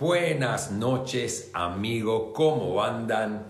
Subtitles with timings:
[0.00, 2.32] Buenas noches, amigo.
[2.32, 3.48] ¿Cómo andan?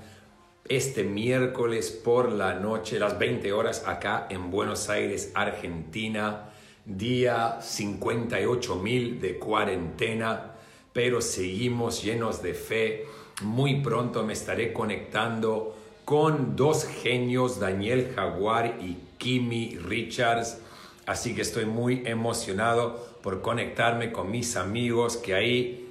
[0.69, 6.50] Este miércoles por la noche, las 20 horas, acá en Buenos Aires, Argentina,
[6.84, 10.57] día 58 mil de cuarentena,
[10.93, 13.05] pero seguimos llenos de fe.
[13.43, 20.59] Muy pronto me estaré conectando con dos genios, Daniel Jaguar y Kimi Richards.
[21.07, 25.87] Así que estoy muy emocionado por conectarme con mis amigos que ahí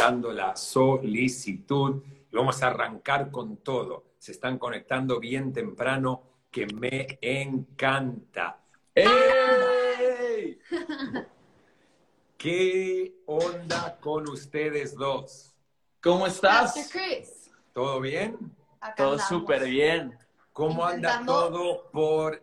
[0.00, 2.02] dando la solicitud.
[2.32, 4.14] Vamos a arrancar con todo.
[4.18, 8.60] Se están conectando bien temprano, que me encanta.
[8.94, 10.58] ¡Ey!
[12.38, 15.54] ¿Qué onda con ustedes dos?
[16.02, 16.90] ¿Cómo estás?
[16.90, 17.50] Chris.
[17.74, 18.38] ¿Todo bien?
[18.80, 20.16] Acá Todo súper bien.
[20.54, 22.42] ¿Cómo anda todo por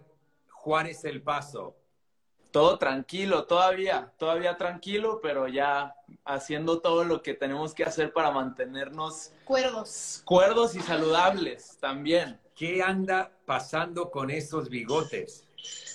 [0.52, 1.76] Juárez El Paso?
[2.58, 5.94] Todo tranquilo, todavía, todavía tranquilo, pero ya
[6.26, 10.24] haciendo todo lo que tenemos que hacer para mantenernos Cuerdos.
[10.26, 12.40] cuerdos y saludables también.
[12.56, 15.46] ¿Qué anda pasando con esos bigotes?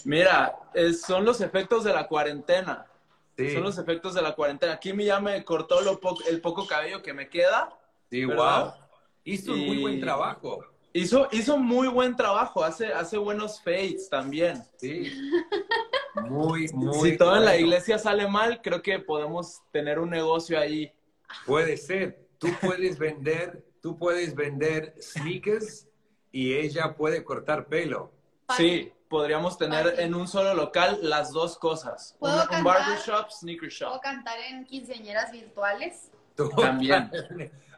[0.05, 2.87] Mira, es- son los efectos de la cuarentena.
[3.37, 4.79] Sí, Son los efectos de la cuarentena.
[4.79, 7.77] Kimi ya me cortó lo po- el poco cabello que me queda.
[8.09, 8.67] sí, ¿verdad?
[8.67, 8.73] wow.
[9.25, 10.65] Hizo un muy Y- buen trabajo.
[10.93, 14.63] Hizo, hizo muy buen trabajo, hace, hace buenos fades también.
[14.77, 15.11] Sí.
[16.15, 17.11] Muy, muy.
[17.11, 20.93] si todo en la iglesia sale mal, creo que podemos tener un negocio ahí.
[21.47, 22.29] Puede ser.
[22.39, 25.89] Tú puedes vender, tú puedes vender sneakers
[26.31, 28.13] y ella puede cortar pelo.
[28.57, 30.01] Sí, podríamos tener Fácil.
[30.01, 32.13] en un solo local las dos cosas.
[32.15, 32.65] Un, ¿Puedo un cantar?
[32.65, 34.01] barbershop, sneaker ¿Puedo shop.
[34.03, 36.11] cantar en quinceañeras virtuales?
[36.57, 37.11] También.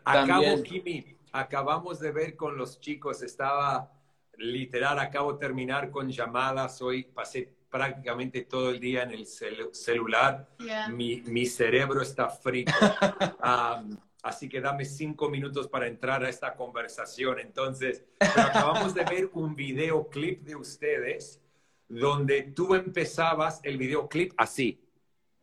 [0.04, 0.62] Acabo, También.
[0.62, 3.90] Kimi, acabamos de ver con los chicos, estaba
[4.36, 9.74] literal, acabo de terminar con llamadas, hoy pasé prácticamente todo el día en el celu-
[9.74, 10.86] celular, Yeah.
[10.90, 12.70] mi, mi cerebro está frito.
[13.40, 17.40] Am, así que dame cinco minutos para entrar a esta conversación.
[17.40, 21.40] Entonces, pero acabamos de ver un videoclip de ustedes
[21.88, 24.80] donde tú empezabas el videoclip así.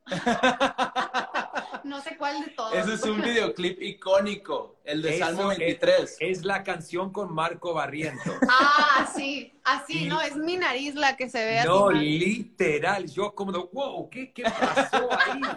[1.84, 2.74] No sé cuál de todos.
[2.74, 6.18] Ese es un videoclip icónico, el de Eso Salmo es- 23.
[6.20, 8.32] Es la canción con Marco Barriento.
[8.50, 9.54] Ah, sí.
[9.64, 11.68] Así, Y- no, es mi nariz la que se ve así.
[11.68, 13.08] No, literal.
[13.10, 15.42] Yo como, de, wow, ¿qué, qué pasó ahí?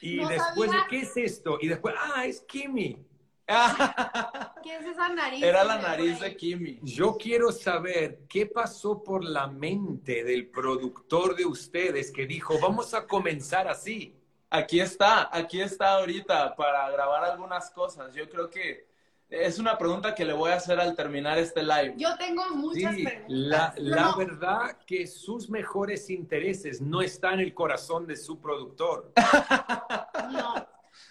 [0.00, 0.86] Y No después, de, sabía.
[0.90, 1.58] ¿qué es esto?
[1.62, 2.98] Y después, ah, es Kimi.
[4.62, 5.42] ¿Qué es esa nariz?
[5.42, 6.36] Era la nariz de?
[6.36, 6.78] Kimi.
[6.82, 12.92] Yo quiero saber qué pasó por la mente del productor de ustedes que dijo, vamos
[12.94, 14.14] a comenzar así.
[14.56, 18.14] Aquí está, aquí está ahorita para grabar algunas cosas.
[18.14, 18.86] Yo creo que
[19.28, 21.94] es una pregunta que le voy a hacer al terminar este live.
[21.96, 23.26] Yo tengo muchas Sí, preguntas.
[23.28, 28.40] la, la No, verdad que sus mejores intereses no están en el corazón de su
[28.40, 29.12] productor.
[30.30, 30.54] No,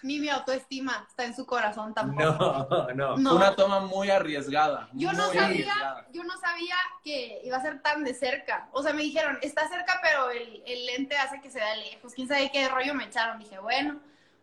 [0.04, 2.22] ni mi autoestima está en su corazón tampoco.
[2.22, 3.16] No, no.
[3.16, 3.36] No.
[3.36, 4.88] Una toma muy arriesgada.
[4.92, 6.06] Yo no sabía, arriesgada.
[6.12, 8.68] yo no sabía que iba a ser tan de cerca.
[8.72, 12.12] O sea, me dijeron, está cerca, pero el, el lente hace que se vea lejos.
[12.14, 13.38] Quién sabe qué rollo me echaron.
[13.38, 13.98] Dije, bueno,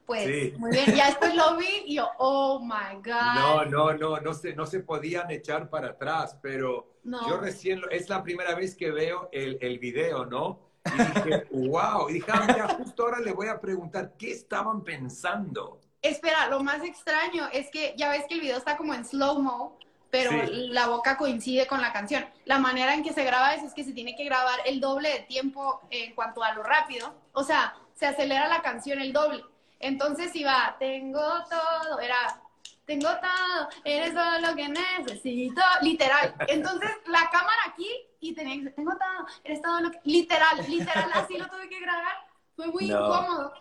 [0.07, 0.53] pues Sí.
[0.57, 0.95] muy bien.
[0.95, 3.35] Ya después lo vi y yo, oh my God.
[3.35, 7.29] No, no, no, no se, no se podían echar para atrás, pero No.
[7.29, 10.70] yo recién, lo- es la primera vez que veo el, el video, ¿no?
[10.85, 14.83] Y dije, wow, y dije, ah, mira, justo ahora le voy a preguntar, ¿qué estaban
[14.83, 15.79] pensando?
[16.01, 19.77] Espera, lo más extraño es que ya ves que el video está como en slow-mo,
[20.09, 20.67] pero Sí.
[20.69, 22.25] la boca coincide con la canción.
[22.45, 25.09] La manera en que se graba eso es que se tiene que grabar el doble
[25.09, 27.13] de tiempo en cuanto a lo rápido.
[27.33, 29.43] O sea, se acelera la canción el doble.
[29.79, 32.41] Entonces iba, tengo todo, era,
[32.85, 36.35] tengo todo, eres todo lo que necesito, literal.
[36.47, 37.87] Entonces la cámara aquí
[38.19, 41.69] y tenía que decir, tengo todo, eres todo lo que, literal, literal, así lo tuve
[41.69, 42.15] que grabar.
[42.55, 42.97] Fue muy No.
[43.05, 43.53] incómodo.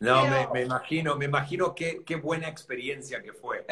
[0.00, 3.64] No, me, Pero- me imagino, me imagino qué, qué buena experiencia que fue.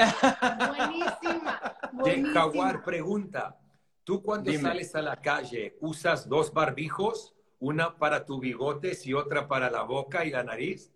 [0.69, 1.77] Buenísima.
[1.93, 2.33] Buenísima.
[2.35, 3.57] Jaguar pregunta,
[4.05, 4.63] ¿tú cuando Dime.
[4.63, 7.35] sales a la calle usas dos barbijos?
[7.59, 10.91] Una para tu bigotes y otra para la boca y la nariz.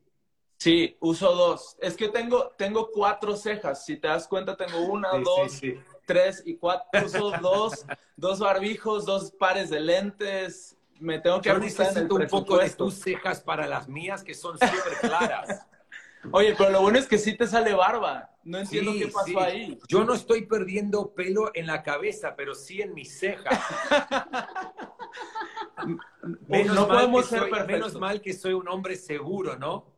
[0.64, 1.76] Sí, uso dos.
[1.78, 3.84] Es que tengo, tengo cuatro cejas.
[3.84, 5.78] Si te das cuenta, tengo una, Sí, dos, sí, sí.
[6.06, 7.04] tres y cuatro.
[7.04, 7.84] Uso dos,
[8.16, 10.78] dos barbijos, dos pares de lentes.
[11.00, 15.00] Me tengo que ajustar un poco de tus cejas para las mías que son súper
[15.02, 15.66] claras.
[16.32, 18.30] Oye, pero lo bueno es que sí te sale barba.
[18.42, 19.78] No entiendo qué pasó ahí.
[19.86, 23.60] Yo no estoy perdiendo pelo en la cabeza, pero sí en mis cejas.
[26.48, 29.93] Menos, no podemos ser soy, menos mal que soy un hombre seguro, ¿no?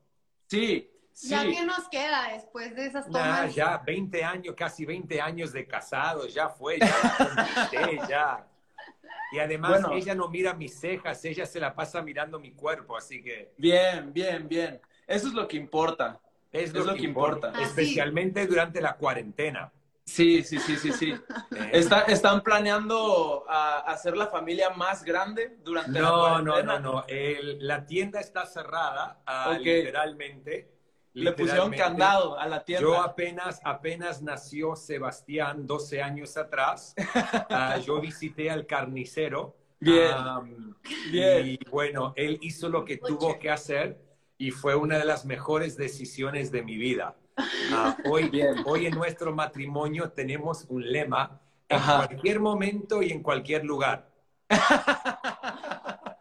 [0.47, 1.29] Sí, sí.
[1.29, 3.55] Ya que nos queda después de esas tomas.
[3.55, 8.47] ya 20 años, casi 20 años de casado, ya fue, ya la conquisté, ya.
[9.33, 9.93] Y además Bueno.
[9.93, 14.13] ella no mira mis cejas, ella se la pasa mirando mi cuerpo, así que Bien,
[14.13, 14.81] bien, bien.
[15.07, 16.21] Eso es lo que importa.
[16.53, 17.53] Es lo, que, importa.
[17.53, 17.65] Ah, sí.
[17.65, 19.71] Especialmente durante la cuarentena.
[20.07, 21.11] Sí, sí, sí, sí, sí.
[21.11, 26.79] Eh, Está- ¿Están planeando a- hacer la familia más grande durante la No, no, cuarentena?
[26.79, 27.05] no, no.
[27.09, 30.73] El- la tienda está cerrada, ah, literalmente.
[31.13, 32.83] Le pusieron candado a la tienda.
[32.83, 36.95] Yo apenas, apenas nació Sebastián 12 años atrás.
[37.51, 39.57] Ah, yo visité al carnicero.
[39.81, 41.47] Bien.
[41.47, 43.99] Y bueno, él hizo lo que tuvo que hacer
[44.39, 47.17] y fue una de las mejores decisiones de mi vida.
[47.73, 48.57] Ah, hoy, Bien.
[48.65, 52.07] hoy en nuestro matrimonio tenemos un lema en Ajá.
[52.07, 54.09] cualquier momento y en cualquier lugar.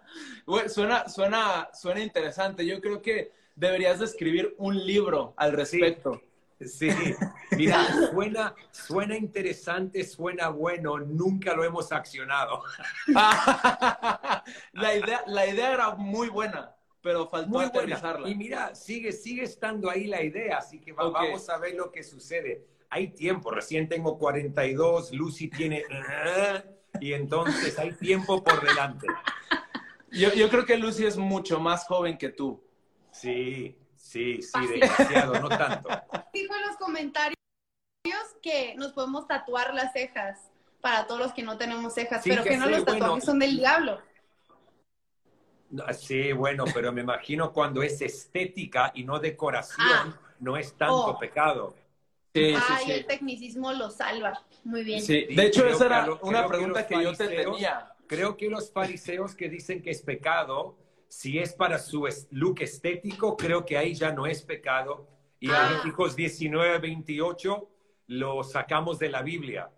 [0.68, 2.66] Suena, suena, suena interesante.
[2.66, 6.22] Yo creo que deberías de escribir un libro al respecto.
[6.62, 6.90] Sí,
[7.58, 12.64] mira, suena, suena interesante, suena bueno, nunca lo hemos accionado.
[13.08, 16.75] la, idea, la idea era muy buena,
[17.06, 17.70] pero faltó Muy buena.
[17.98, 18.28] aterrizarla.
[18.28, 21.92] Y mira, sigue, sigue estando ahí la idea, así que va- vamos a ver lo
[21.92, 22.66] que sucede.
[22.90, 25.84] Hay tiempo, recién tengo 42, Lucy tiene...
[27.00, 29.06] y entonces hay tiempo por delante.
[30.10, 32.64] Yo, yo creo que Lucy es mucho más joven que tú.
[33.12, 34.80] Sí, sí, sí, Fácil.
[34.80, 35.90] demasiado, no tanto.
[36.34, 37.36] Dijo en los comentarios
[38.42, 40.40] que nos podemos tatuar las cejas
[40.82, 43.08] para todos los que no tenemos cejas, Sí, pero que que no sé, los tatuajes
[43.10, 43.22] bueno.
[43.26, 44.02] son del diablo.
[45.98, 50.20] Sí, bueno, pero me imagino cuando es estética y no decoración, Ah.
[50.40, 51.20] no es tanto Oh.
[51.20, 51.76] pecado.
[52.34, 52.92] Sí, sí, Ay, sí.
[52.92, 54.42] el tecnicismo lo salva.
[54.64, 55.02] Muy bien.
[55.02, 57.92] Sí, de hecho, creo esa era lo- una que pregunta que, yo te tenía.
[58.08, 60.78] Creo que los fariseos que dicen que es pecado,
[61.08, 65.08] si es para su look estético, creo que ahí ya no es pecado.
[65.40, 65.70] Y Ah.
[65.70, 67.70] Levíticos 19, 28
[68.08, 69.70] lo sacamos de la Biblia.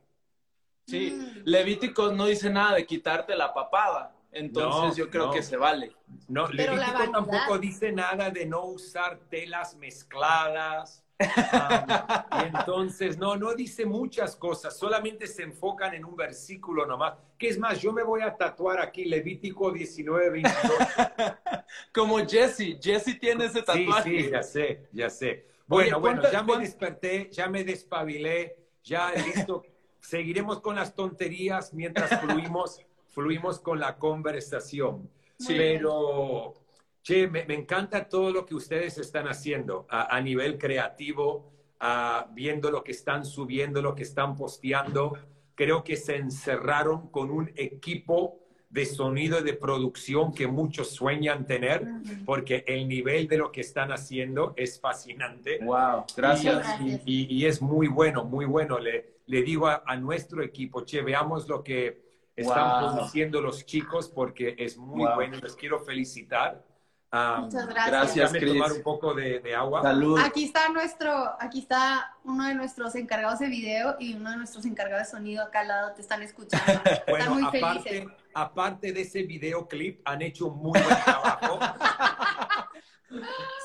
[0.88, 1.41] Sí, Mm.
[1.45, 4.15] Levítico no dice nada de quitarte la papada.
[4.31, 5.31] Entonces No, yo creo no.
[5.33, 5.95] que se vale.
[6.27, 7.12] No, Pero la Levítico vanidad.
[7.31, 11.03] tampoco dice nada de no usar telas mezcladas.
[11.19, 11.24] Y
[12.56, 17.15] entonces, no, no dice muchas cosas, solamente se enfocan en un versículo nomás.
[17.39, 20.62] Que es más, yo me voy a tatuar aquí Levítico 19, 28.
[21.94, 22.77] Como Jesse.
[22.81, 24.23] Jesse tiene ese Sí, tatuaje.
[24.23, 25.47] sí, ya sé, ya sé.
[25.65, 29.63] Bueno, Oye, bueno, ¿cuánta- ya me cuán- desperté, ya me despabilé, ya listo.
[30.00, 32.80] Seguiremos con las tonterías mientras fluimos,
[33.22, 35.10] fluimos con la conversación.
[35.40, 35.56] Sí.
[35.58, 36.54] Pero,
[37.02, 42.28] che, me, me encanta todo lo que ustedes están haciendo a, a nivel creativo, a-
[42.31, 45.14] viendo lo que están subiendo, lo que están posteando.
[45.56, 51.48] Creo que se encerraron con un equipo de sonido y de producción que muchos sueñan
[51.48, 51.88] tener,
[52.25, 55.58] porque el nivel de lo que están haciendo es fascinante.
[55.64, 56.56] Wow, gracias.
[56.58, 57.02] Gracias.
[57.06, 58.78] Y, y- y es muy bueno, muy bueno.
[58.78, 62.06] Le, le digo a, a nuestro equipo, che, veamos lo que
[62.38, 62.94] están Wow.
[62.95, 65.16] produciendo los chicos porque es muy Wow.
[65.16, 65.38] bueno.
[65.42, 66.63] Les quiero felicitar.
[67.10, 67.89] Ah, Muchas gracias.
[67.92, 68.31] Gracias.
[68.34, 68.54] Chris.
[68.54, 69.81] tomar un poco de, de agua.
[69.81, 70.19] Salud.
[70.19, 74.66] Aquí está nuestro, aquí está uno de nuestros encargados de video y uno de nuestros
[74.66, 76.66] encargados de sonido acá al lado te están escuchando.
[76.86, 78.13] Están Bueno, muy aparte, felices.
[78.34, 81.60] aparte de ese videoclip, han hecho muy buen trabajo.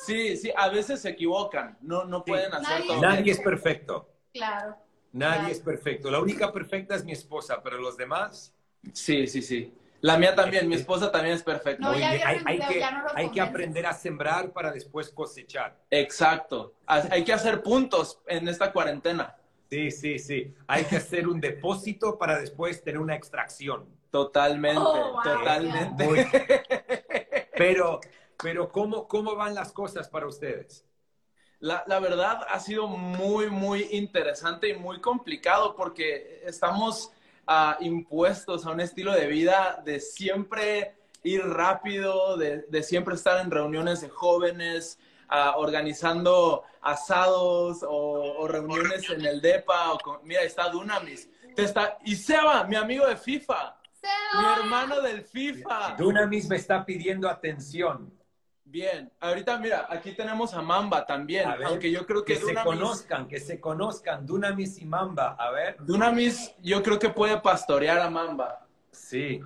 [0.07, 1.77] Sí, sí, a veces se equivocan.
[1.81, 3.01] No, no pueden hacer Nadie- todo.
[3.03, 4.09] Nadie es perfecto.
[4.33, 4.77] Claro.
[5.13, 5.53] Nadie Claro.
[5.53, 6.11] es perfecto.
[6.11, 8.55] La única perfecta es mi esposa, pero los demás.
[8.93, 9.73] Sí, sí, sí.
[10.00, 11.81] La mía también, mi esposa también es perfecta.
[11.87, 12.19] No, Oye, hay,
[12.58, 13.49] que, ya no los hay que convences.
[13.49, 15.76] aprender a sembrar para después cosechar.
[15.90, 16.75] Exacto.
[16.87, 19.36] Hay que hacer puntos en esta cuarentena.
[19.70, 20.53] Sí, sí, sí.
[20.67, 23.86] Hay que hacer un depósito para después tener una extracción.
[24.10, 25.22] Totalmente, Oh, wow.
[25.22, 26.05] totalmente.
[26.05, 26.27] Muy-
[27.56, 28.01] Pero,
[28.43, 30.84] pero ¿cómo, ¿cómo van las cosas para ustedes?
[31.60, 37.12] La, la verdad ha sido muy, muy interesante y muy complicado porque estamos
[37.46, 43.41] ah, impuestos a un estilo de vida de siempre ir rápido, de, de siempre estar
[43.41, 44.99] en reuniones de jóvenes,
[45.56, 49.93] organizando asados o, o reuniones en el DEPA.
[49.93, 51.29] O con- mira, está Dunamis.
[51.55, 53.77] Te está, y Seba, mi amigo de FIFA,
[54.39, 55.94] mi hermano del FIFA.
[55.99, 58.12] Dunamis me está pidiendo atención.
[58.72, 62.41] Bien, ahorita mira, aquí tenemos a Mamba también, A ver, aunque yo creo que, que
[62.41, 64.24] se conozcan, que se conozcan.
[64.24, 65.36] Dunamis y Mamba.
[65.38, 65.76] A ver.
[65.81, 68.67] Dunamis, yo creo que puede pastorear a Mamba.
[68.91, 69.43] Sí.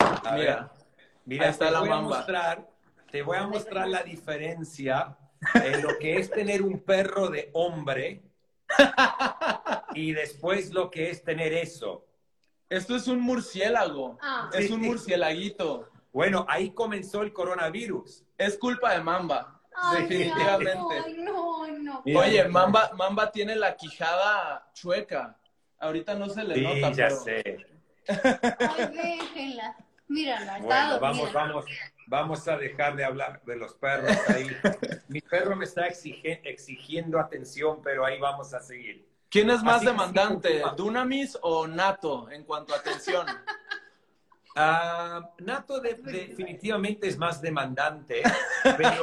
[0.00, 0.70] A Mira, ver.
[1.24, 2.16] Mira, está te la voy a mamba.
[2.16, 2.68] mostrar,
[3.12, 5.16] te voy a mostrar la diferencia
[5.54, 8.22] en lo que es tener un perro de hombre
[9.94, 12.04] y después lo que es tener eso.
[12.68, 14.18] Esto es un murciélago.
[14.20, 14.50] Ah.
[14.52, 14.86] Es Sí, un sí.
[14.88, 15.90] murciélaguito.
[16.14, 18.22] Bueno, ahí comenzó el coronavirus.
[18.38, 19.60] Es culpa de Mamba.
[19.74, 21.02] Ay, Definitivamente.
[21.04, 22.02] Ay, no, no.
[22.16, 25.36] Oye, Mamba, Mamba tiene la quijada chueca.
[25.80, 27.66] Ahorita no se le Sí, nota, ya pero sé.
[28.06, 29.76] Ay, déjenla.
[30.06, 31.64] Mírala, Bueno, vamos, vamos,
[32.06, 34.46] vamos a dejar de hablar de los perros ahí.
[35.08, 39.08] mi perro me está exige- exigiendo atención, pero ahí vamos a seguir.
[39.30, 40.62] ¿Quién es más Así demandante.
[40.76, 43.26] Dunamis o Nato en cuanto a atención?
[44.56, 48.22] Ah, Nato de- definitivamente es más demandante,
[48.76, 49.02] pero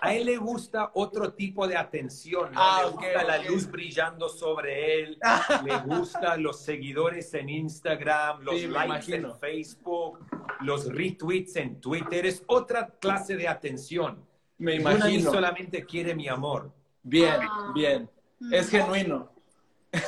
[0.00, 2.58] a él le gusta otro tipo de atención, ¿no?
[2.60, 5.18] Ah, le gusta la luz brillando sobre él,
[5.64, 10.20] le gusta los seguidores en Instagram, los Sí, likes en Facebook,
[10.60, 14.24] los retweets en Twitter, es otra clase de atención.
[14.58, 15.30] Me imagino.
[15.30, 16.72] solamente quiere mi amor.
[17.02, 17.70] Bien, Ah.
[17.74, 18.08] bien.
[18.40, 18.54] Mm.
[18.54, 19.30] Es genuino.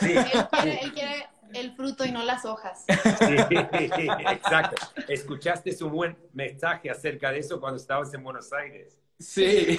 [0.00, 2.84] Sí, Él quiere, él quiere el fruto y no las hojas.
[2.86, 3.36] sí,
[4.30, 4.86] exacto.
[5.08, 8.98] Escuchaste un buen mensaje acerca de eso cuando estabas en Buenos Aires.
[9.18, 9.78] Sí.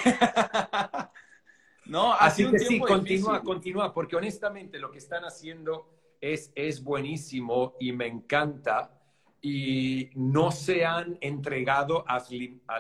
[1.85, 3.43] no, Así que sí, continúa, difícil.
[3.43, 5.89] continúa, porque honestamente lo que están haciendo
[6.21, 8.99] es, es buenísimo y me encanta
[9.41, 12.21] y no se han entregado a,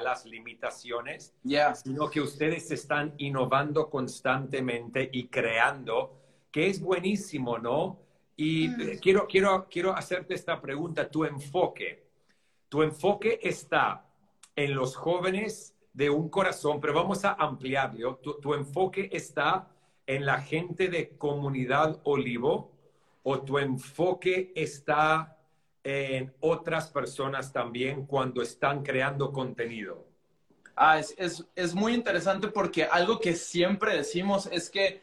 [0.01, 1.73] las limitaciones, Ya.
[1.73, 6.17] sino que ustedes están innovando constantemente y creando,
[6.51, 7.99] que es buenísimo, ¿no?
[8.41, 8.81] Y Mm.
[8.81, 12.05] eh, quiero, quiero, quiero hacerte esta pregunta, tu enfoque.
[12.69, 14.05] Tu enfoque está
[14.55, 18.15] en los jóvenes de un corazón, pero vamos a ampliarlo.
[18.23, 19.67] Tu, tu enfoque está
[20.07, 22.71] en la gente de comunidad Olivo
[23.23, 25.35] o tu enfoque está
[25.83, 30.05] en otras personas también cuando están creando contenido.
[30.77, 35.01] Ah, es, es, es muy interesante porque algo que siempre decimos es que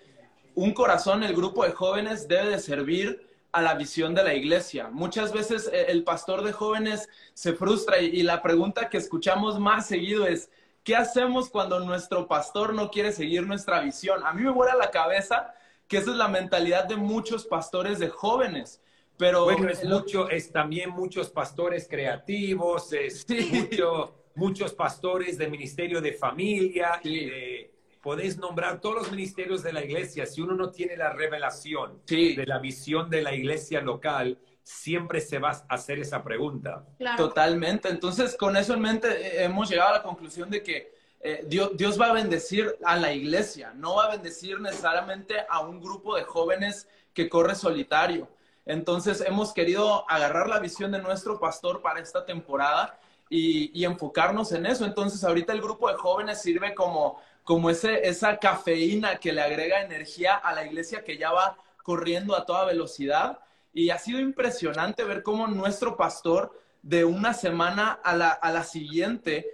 [0.55, 3.26] un corazón, el grupo de jóvenes, debe de servir
[3.57, 4.91] a la visión de la iglesia.
[4.91, 9.87] Muchas veces eh, el pastor de jóvenes se frustra y, la pregunta que escuchamos más
[9.87, 10.51] seguido es,
[10.85, 14.23] ¿qué hacemos cuando nuestro pastor no quiere seguir nuestra visión?
[14.27, 15.55] A mí me vuela la cabeza
[15.89, 18.83] que esa es la mentalidad de muchos pastores de jóvenes.
[19.17, 23.49] Pero Bueno, es, mucho, es también muchos pastores creativos, es Sí.
[23.51, 27.01] mucho- muchos pastores de ministerio de familia.
[27.03, 27.09] Sí.
[27.09, 27.76] y de-
[28.07, 30.27] podés nombrar todos los ministerios de la iglesia.
[30.27, 32.37] Si uno no tiene la revelación Sí.
[32.37, 36.87] de la visión de la iglesia local, siempre se va a hacer esa pregunta.
[36.99, 37.17] Claro.
[37.17, 37.89] Totalmente.
[37.89, 41.73] Entonces, con eso en mente, eh, hemos llegado a la conclusión de que eh, Dios,
[41.77, 46.15] Dios va a bendecir a la iglesia, no va a bendecir necesariamente a un grupo
[46.15, 48.29] de jóvenes que corre solitario.
[48.67, 54.67] Entonces, hemos querido agarrar la visión de nuestro pastor para esta temporada y, enfocarnos en
[54.67, 54.85] eso.
[54.85, 59.83] Entonces, ahorita el grupo de jóvenes sirve como, como ese, esa cafeína que le agrega
[59.83, 63.41] energía a la iglesia que ya va corriendo a toda velocidad.
[63.73, 68.65] Y ha sido impresionante ver cómo nuestro pastor de una semana a la, a la
[68.65, 69.47] siguiente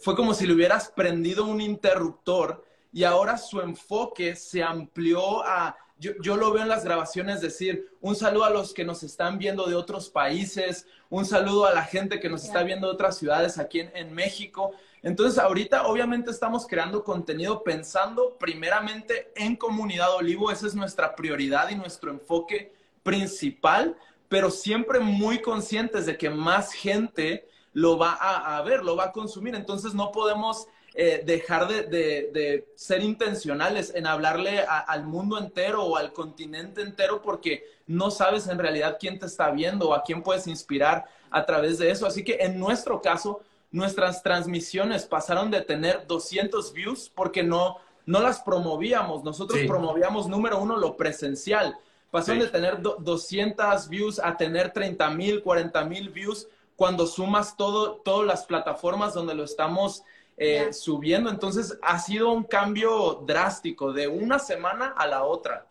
[0.00, 5.76] fue como si le hubieras prendido un interruptor y ahora su enfoque se amplió a,
[6.00, 9.36] yo, yo lo veo en las grabaciones decir, un saludo a los que nos están
[9.36, 13.18] viendo de otros países, un saludo a la gente que nos está viendo de otras
[13.18, 14.72] ciudades aquí en, México.
[15.02, 21.68] Entonces ahorita obviamente estamos creando contenido pensando primeramente en comunidad olivo, esa es nuestra prioridad
[21.68, 23.94] y nuestro enfoque principal,
[24.30, 29.12] pero siempre muy conscientes de que más gente lo va a ver, lo va a
[29.12, 29.54] consumir.
[29.54, 35.38] Entonces no podemos eh, dejar de, de- de ser intencionales en hablarle a- al mundo
[35.38, 39.94] entero o al continente entero porque no sabes en realidad quién te está viendo o
[39.94, 42.06] a quién puedes inspirar a través de eso.
[42.06, 48.20] Así que en nuestro caso, nuestras transmisiones pasaron de tener 200 views porque no, no
[48.20, 49.22] las promovíamos.
[49.22, 49.68] Nosotros Sí.
[49.68, 51.76] promovíamos, número uno, lo presencial.
[52.10, 52.46] Pasaron Sí.
[52.46, 57.96] de tener do- 200 views a tener 30 mil, 40 mil views cuando sumas todo,
[58.04, 60.02] todas las plataformas donde lo estamos
[60.40, 60.72] eh, Ya.
[60.72, 61.28] subiendo.
[61.30, 65.66] Entonces ha sido un cambio drástico de una semana a la otra.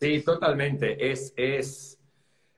[0.00, 1.10] Sí, totalmente.
[1.10, 1.98] Es, es,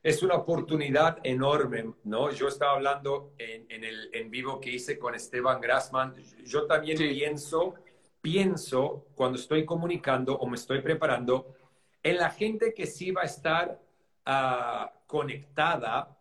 [0.03, 2.31] es una oportunidad enorme, ¿no?
[2.31, 6.15] Yo estaba hablando en, en el en vivo que hice con Esteban Grassman.
[6.45, 7.09] Yo también Sí.
[7.11, 7.75] pienso,
[8.23, 11.55] pienso cuando estoy comunicando o me estoy preparando
[12.03, 13.79] en la gente que sí va a estar
[14.25, 16.15] ah, conectada,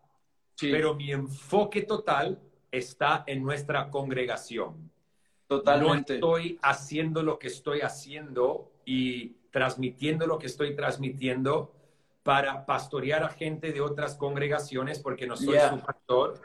[0.56, 2.40] Sí, pero mi enfoque total
[2.72, 4.92] está en nuestra congregación.
[5.48, 6.20] Totalmente.
[6.20, 11.74] No estoy haciendo lo que estoy haciendo y transmitiendo lo que estoy transmitiendo
[12.24, 15.70] para pastorear a gente de otras congregaciones porque no soy Yeah.
[15.70, 16.42] su pastor.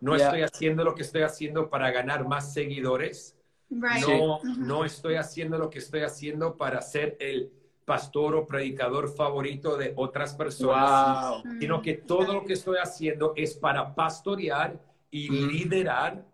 [0.00, 0.26] No Yeah.
[0.26, 3.36] estoy haciendo lo que estoy haciendo para ganar más seguidores.
[3.70, 4.06] Right.
[4.06, 4.46] No, Ujú.
[4.58, 7.50] no estoy haciendo lo que estoy haciendo para ser el
[7.84, 11.52] pastor o predicador favorito de otras personas Wow.
[11.60, 14.78] sino que todo lo que estoy haciendo es para pastorear
[15.10, 15.48] y Mm.
[15.48, 16.24] liderar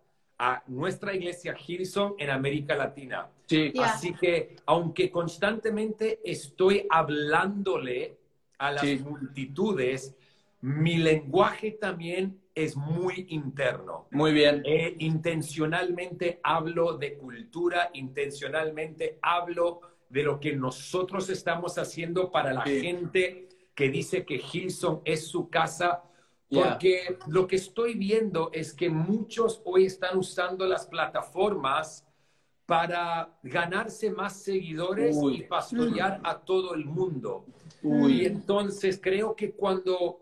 [0.42, 3.28] a nuestra iglesia Hillsong en América Latina.
[3.47, 3.75] Sí.
[3.78, 8.16] Así que, aunque constantemente estoy hablándole
[8.56, 8.99] a las Sí.
[9.04, 10.16] multitudes,
[10.62, 14.06] mi lenguaje también es muy interno.
[14.12, 14.62] Muy bien.
[14.64, 22.64] Eh, intencionalmente hablo de cultura, intencionalmente hablo de lo que nosotros estamos haciendo para la
[22.64, 22.80] Sí.
[22.80, 26.02] gente que dice que Hilson es su casa,
[26.50, 32.04] Porque lo que estoy viendo es que muchos hoy están usando las plataformas
[32.66, 35.37] para ganarse más seguidores Uy.
[35.37, 37.45] y pastorear a todo el mundo.
[37.83, 40.21] Y entonces creo que cuando,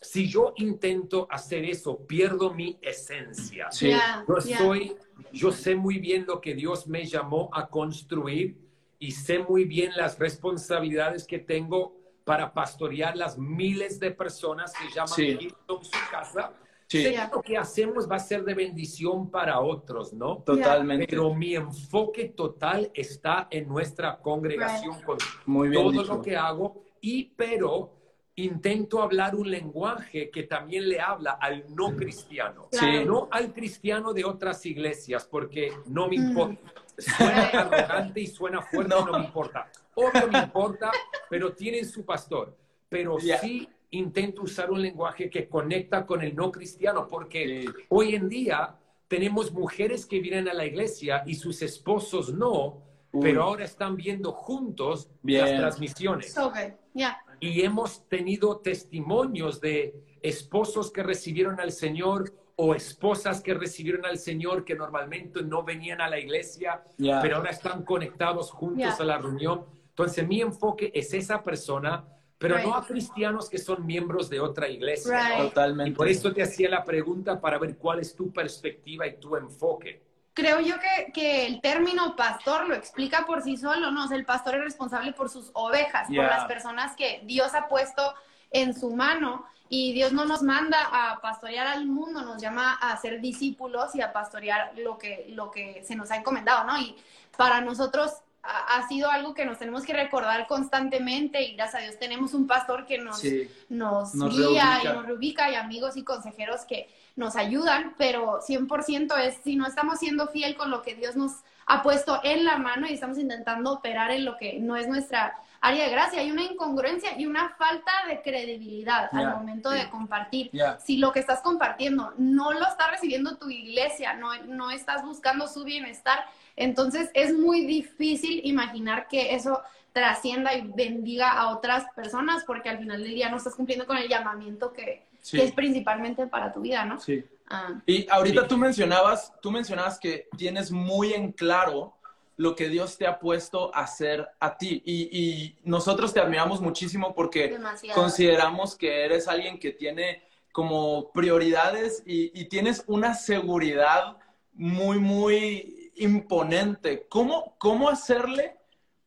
[0.00, 3.70] si yo intento hacer eso, pierdo mi esencia.
[3.70, 3.90] Sí.
[4.28, 4.96] Yo soy,
[5.32, 8.56] yo sé muy bien lo que Dios me llamó a construir
[8.98, 11.99] y sé muy bien las responsabilidades que tengo
[12.30, 15.36] para pastorear las miles de personas que llaman Sí.
[15.40, 16.52] Hilton su casa.
[16.86, 17.02] Sí.
[17.02, 20.36] Sé que lo que hacemos va a ser de bendición para otros, ¿no?
[20.46, 21.08] Totalmente.
[21.08, 26.04] Pero mi enfoque total está en nuestra congregación con Muy bien todo dicho.
[26.04, 27.96] lo que hago y pero
[28.44, 32.68] intento hablar un lenguaje que también le habla al no cristiano.
[32.70, 33.04] Sí.
[33.06, 36.28] No al cristiano de otras iglesias, porque no me Mm.
[36.28, 36.72] importa.
[36.98, 39.06] Suena arrogante y suena fuerte, No.
[39.06, 39.18] no.
[39.18, 39.70] me importa.
[39.94, 40.90] Obvio me importa,
[41.28, 42.56] pero tienen su pastor.
[42.88, 47.68] Pero sí intento usar un lenguaje que conecta con el no cristiano, porque Sí.
[47.88, 48.76] hoy en día
[49.08, 52.82] tenemos mujeres que vienen a la iglesia y sus esposos no,
[53.12, 53.20] Uy.
[53.22, 55.40] pero ahora están viendo juntos Bien.
[55.42, 56.32] las transmisiones.
[56.32, 56.72] So good.
[56.94, 57.18] Yeah.
[57.40, 64.18] Y hemos tenido testimonios de esposos que recibieron al Señor o esposas que recibieron al
[64.18, 66.82] Señor que normalmente no venían a la iglesia,
[67.22, 69.64] pero ahora están conectados juntos a la reunión.
[69.88, 72.04] Entonces mi enfoque es esa persona,
[72.36, 72.74] pero no Right.
[72.76, 75.18] a cristianos que son miembros de otra iglesia.
[75.18, 75.38] Right.
[75.38, 75.48] ¿no?
[75.48, 75.90] Totalmente.
[75.90, 79.36] Y por eso te hacía la pregunta para ver cuál es tu perspectiva y tu
[79.36, 80.02] enfoque.
[80.40, 84.04] Creo yo que, que el término pastor lo explica por sí solo, ¿no?
[84.04, 86.22] O sea, el pastor es responsable por sus ovejas, Yeah.
[86.22, 88.14] por las personas que Dios ha puesto
[88.50, 89.44] en su mano.
[89.72, 94.00] Y Dios no nos manda a pastorear al mundo, nos llama a ser discípulos y
[94.00, 96.76] a pastorear lo que, lo que se nos ha encomendado, ¿no?
[96.78, 96.96] Y
[97.36, 98.10] para nosotros
[98.42, 102.46] ha, sido algo que nos tenemos que recordar constantemente y gracias a Dios tenemos un
[102.48, 103.48] pastor que nos, Sí.
[103.68, 104.80] nos, Nos guía reubica.
[104.82, 109.66] y nos reubica y amigos y consejeros que nos ayudan, pero 100% es si no
[109.66, 111.32] estamos siendo fiel con lo que Dios nos
[111.66, 115.36] ha puesto en la mano y estamos intentando operar en lo que no es nuestra
[115.60, 116.20] área de gracia.
[116.20, 120.50] Hay una incongruencia y una falta de credibilidad al momento de compartir.
[120.84, 125.46] Si lo que estás compartiendo no lo está recibiendo tu iglesia, no, no estás buscando
[125.46, 126.24] su bienestar,
[126.56, 132.78] entonces es muy difícil imaginar que eso trascienda y bendiga a otras personas porque al
[132.78, 135.36] final del día no estás cumpliendo con el llamamiento que, Sí.
[135.38, 136.98] que es principalmente para tu vida, ¿no?
[137.00, 137.24] Sí.
[137.48, 138.48] Ah, Y ahorita Sí.
[138.48, 141.94] tú mencionabas, tú mencionabas que tienes muy en claro
[142.36, 144.82] lo que Dios te ha puesto a hacer a ti.
[144.86, 148.00] Y, y nosotros te admiramos muchísimo porque demasiado.
[148.00, 154.16] consideramos que eres alguien que tiene como prioridades y, y tienes una seguridad
[154.54, 157.06] muy, muy imponente.
[157.08, 158.56] ¿Cómo, ¿Cómo hacerle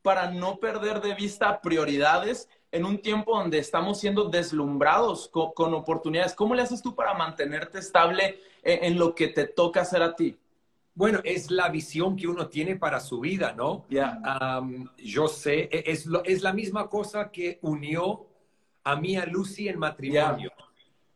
[0.03, 5.73] para no perder de vista prioridades en un tiempo donde estamos siendo deslumbrados con, con
[5.73, 6.33] oportunidades?
[6.33, 10.15] ¿Cómo le haces tú para mantenerte estable en, en lo que te toca hacer a
[10.15, 10.37] ti?
[10.95, 13.85] Bueno, es la visión que uno tiene para su vida, ¿no?
[13.89, 14.19] Ya.
[14.23, 18.27] Am, yo sé, e- es, lo- es la misma cosa que unió
[18.83, 20.51] a mí a Lucy en matrimonio.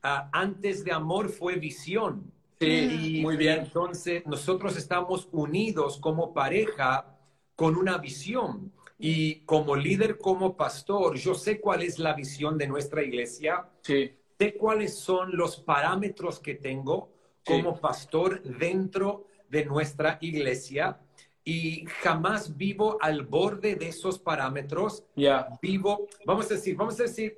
[0.04, 2.32] Ah, antes de amor fue visión.
[2.60, 3.60] Sí, Y muy bien.
[3.60, 7.18] Entonces, nosotros estamos unidos como pareja
[7.56, 8.72] con una visión.
[9.00, 14.12] Y como líder, como pastor, yo sé cuál es la visión de nuestra iglesia, Sí,
[14.40, 17.10] sé cuáles son los parámetros que tengo
[17.46, 21.00] como pastor dentro de nuestra iglesia
[21.46, 25.04] y jamás vivo al borde de esos parámetros.
[25.16, 25.48] ya.
[25.62, 27.38] Vivo, vamos a decir, vamos a decir,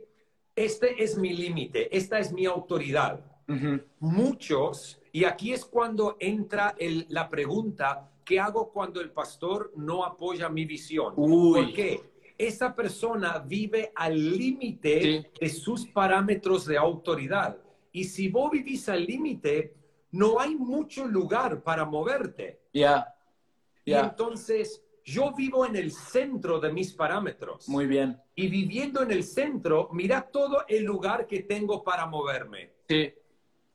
[0.55, 3.19] este es mi límite, esta es mi autoridad.
[3.47, 3.81] Ujú.
[3.99, 10.05] Muchos, y aquí es cuando entra el- la pregunta, ¿qué hago cuando el pastor no
[10.05, 11.15] apoya mi visión?
[11.17, 11.63] Uy.
[11.63, 11.99] ¿Por qué?
[12.37, 15.25] Esa persona vive al límite Sí.
[15.41, 17.57] de sus parámetros de autoridad.
[17.91, 19.73] Y si vos vivís al límite,
[20.11, 22.59] no hay mucho lugar para moverte.
[22.71, 23.15] Ya,
[23.83, 24.01] Y ya.
[24.01, 27.67] entonces yo vivo en el centro de mis parámetros.
[27.67, 28.15] Muy bien.
[28.35, 32.73] Y viviendo en el centro, mira todo el lugar que tengo para moverme.
[32.87, 33.11] Sí,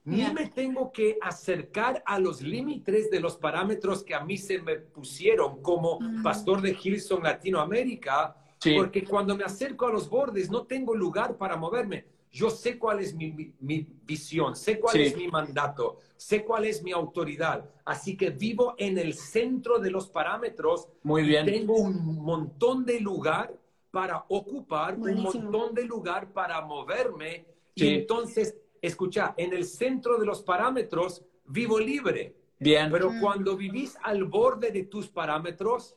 [0.05, 4.59] Ni me tengo que acercar a los límites de los parámetros que a mí se
[4.61, 6.23] me pusieron como Mm.
[6.23, 8.75] pastor de Hilson Latinoamérica, Sí.
[8.77, 12.07] porque cuando me acerco a los bordes no tengo lugar para moverme.
[12.31, 15.03] Yo sé cuál es mi, mi- mi visión, sé cuál Sí.
[15.03, 17.71] es mi mandato, sé cuál es mi autoridad.
[17.85, 21.47] Así que vivo en el centro de los parámetros muy y bien.
[21.47, 23.55] tengo un montón de lugar
[23.91, 25.31] para ocupar, Buenísimo.
[25.31, 27.47] un montón de lugar para moverme.
[27.77, 27.87] Sí.
[27.87, 32.35] Y entonces escucha, en el centro de los parámetros vivo libre.
[32.59, 32.91] Bien.
[32.91, 35.97] Pero cuando vivís al borde de tus parámetros,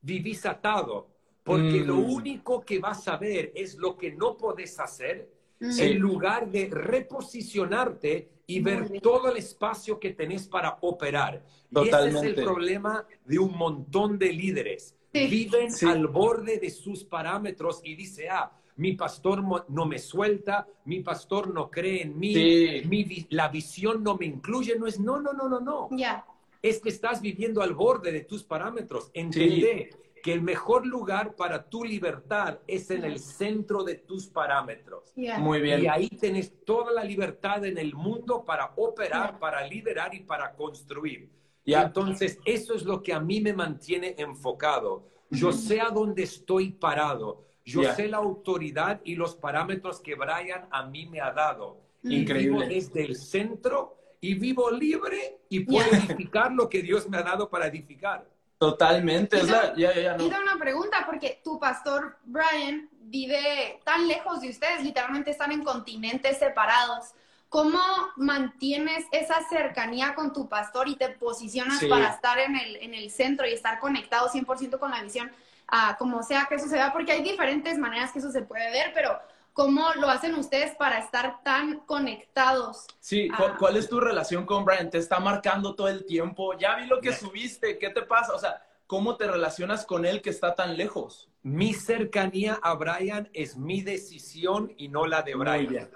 [0.00, 1.08] vivís atado.
[1.42, 2.10] Porque lo Mm.
[2.12, 5.80] único que vas a ver es lo que no podés hacer Mm.
[5.80, 9.00] en lugar de reposicionarte y Muy ver bien.
[9.02, 11.34] todo el espacio que tenés para operar.
[11.70, 12.28] Y ese es Totalmente.
[12.28, 14.96] el problema de un montón de líderes.
[15.12, 15.26] Sí.
[15.26, 15.86] Viven Sí.
[15.86, 21.52] al borde de sus parámetros y dice, ah, mi pastor no me suelta, mi pastor
[21.52, 22.82] no cree en mí, Sí.
[22.88, 24.78] mi la visión no me incluye.
[24.78, 25.88] No es, no, no, no, no, no.
[25.92, 26.24] Ya.
[26.62, 29.10] Es que estás viviendo al borde de tus parámetros.
[29.12, 29.90] Entendé
[30.22, 35.12] que el mejor lugar para tu libertad es en el centro de tus parámetros.
[35.14, 35.38] Ya.
[35.38, 35.82] Muy bien.
[35.84, 40.54] Y ahí tenés toda la libertad en el mundo para operar, para liderar y para
[40.54, 41.28] construir.
[41.66, 41.82] Ya.
[41.82, 45.06] Entonces, eso es lo que a mí me mantiene enfocado.
[45.30, 47.49] Yo sé a dónde estoy parado.
[47.64, 51.80] Yo sé la autoridad y los parámetros que Brian a mí me ha dado.
[52.02, 52.66] Y Increíble.
[52.66, 57.22] vivo desde el centro y vivo libre y puedo edificar lo que Dios me ha
[57.22, 58.26] dado para edificar.
[58.58, 59.38] Totalmente.
[59.38, 60.24] Es Y la, ya, ya, ya, no.
[60.24, 65.64] Y una pregunta, porque tu pastor Brian vive tan lejos de ustedes, literalmente están en
[65.64, 67.14] continentes separados.
[67.50, 67.78] ¿Cómo
[68.16, 71.88] mantienes esa cercanía con tu pastor y te posicionas Sí.
[71.88, 75.30] para estar en el, en el centro y estar conectado 100% con la visión,
[75.66, 76.92] a como sea que eso se vea?
[76.92, 79.18] Porque hay diferentes maneras que eso se puede ver, pero
[79.52, 82.86] ¿cómo lo hacen ustedes para estar tan conectados?
[83.00, 83.36] Sí, Ah.
[83.36, 84.88] ¿cu- ¿cuál es tu relación con Brian?
[84.88, 86.56] ¿Te está marcando todo el tiempo?
[86.56, 88.32] Ya vi lo que subiste, ¿qué te pasa?
[88.32, 91.28] O sea, ¿cómo te relacionas con él que está tan lejos?
[91.42, 95.90] Mi cercanía a Brian es mi decisión y no la de Muy Brian.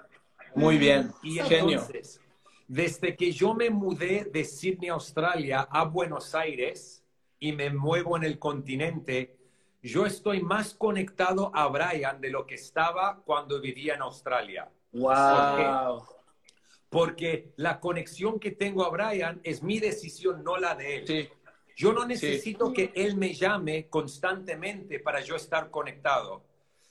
[0.55, 1.79] Muy bien, Y genio.
[1.79, 2.19] entonces,
[2.67, 7.03] desde que yo me mudé de Sydney, Australia, a Buenos Aires
[7.39, 9.37] y me muevo en el continente,
[9.83, 14.71] yo estoy más conectado a Brian de lo que estaba cuando vivía en Australia.
[14.93, 16.03] Wow.
[16.89, 21.07] Porque la conexión que tengo a Brian es mi decisión, no la de él.
[21.07, 21.29] Sí,
[21.75, 26.43] Yo no necesito que él me llame constantemente para yo estar conectado.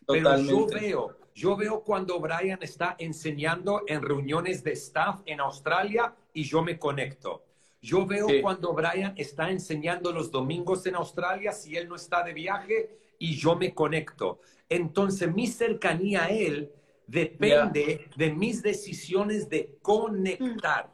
[0.07, 0.75] Pero yo totalmente.
[0.81, 6.63] veo, yo veo cuando Brian está enseñando en reuniones de staff en Australia y yo
[6.63, 7.45] me conecto.
[7.83, 8.41] Yo veo Sí.
[8.41, 13.35] cuando Brian está enseñando los domingos en Australia si él no está de viaje y
[13.37, 14.41] yo me conecto.
[14.69, 16.73] Entonces mi cercanía a él
[17.07, 20.91] depende de mis decisiones de conectar.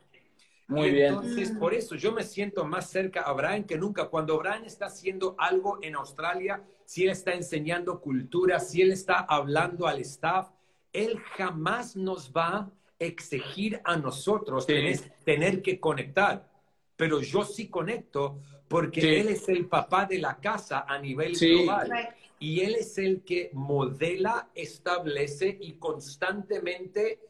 [0.67, 1.09] Muy Y bien.
[1.15, 4.07] Entonces, por eso yo me siento más cerca a Brian que nunca.
[4.09, 9.21] Cuando Brian está haciendo algo en Australia, si él está enseñando cultura, si él está
[9.21, 10.49] hablando al staff,
[10.93, 14.73] él jamás nos va a exigir a nosotros Sí.
[14.73, 16.51] tener, tener que conectar.
[16.97, 19.07] Pero yo sí conecto porque Sí.
[19.07, 21.53] él es el papá de la casa a nivel Sí.
[21.63, 21.93] global.
[22.41, 27.21] Y él es el que modela, establece y constantemente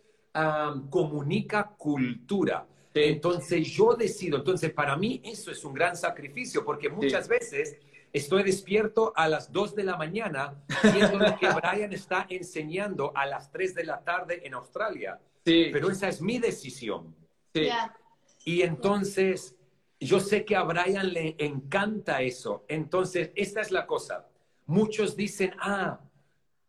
[0.89, 2.67] comunica cultura.
[2.95, 3.01] Sí.
[3.05, 7.77] Entonces yo decido, entonces para mí eso es un gran sacrificio porque muchas veces
[8.13, 10.55] estoy despierto a las 2 de la mañana
[10.93, 15.21] viendo lo que Brian está enseñando a las 3 de la tarde en Australia.
[15.45, 17.15] Sí, Pero esa es mi decisión.
[17.55, 17.67] sí.
[17.67, 17.95] Ya.
[18.43, 19.55] Y entonces,
[20.01, 22.65] yo sé que a Brian le encanta eso.
[22.69, 24.27] Entonces, esta es la cosa.
[24.65, 26.01] Muchos dicen, ah,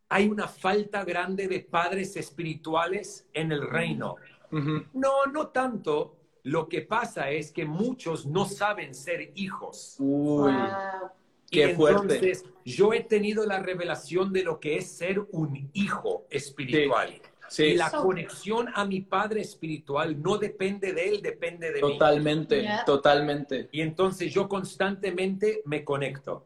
[0.10, 4.18] hay una falta grande de padres espirituales en el reino.
[4.52, 4.84] Ujú.
[4.94, 6.18] No, no tanto.
[6.44, 9.96] Lo que pasa es que muchos no saben ser hijos.
[10.00, 11.10] Uy, Wow.
[11.52, 12.16] Qué y fuerte.
[12.16, 17.22] entonces, yo he tenido la revelación de lo que es ser un hijo espiritual.
[17.50, 21.82] sí, Y la So- conexión a mi padre espiritual no depende de él, depende de
[21.82, 21.92] mí.
[21.92, 23.68] totalmente, totalmente.
[23.74, 26.46] Y entonces yo constantemente me conecto.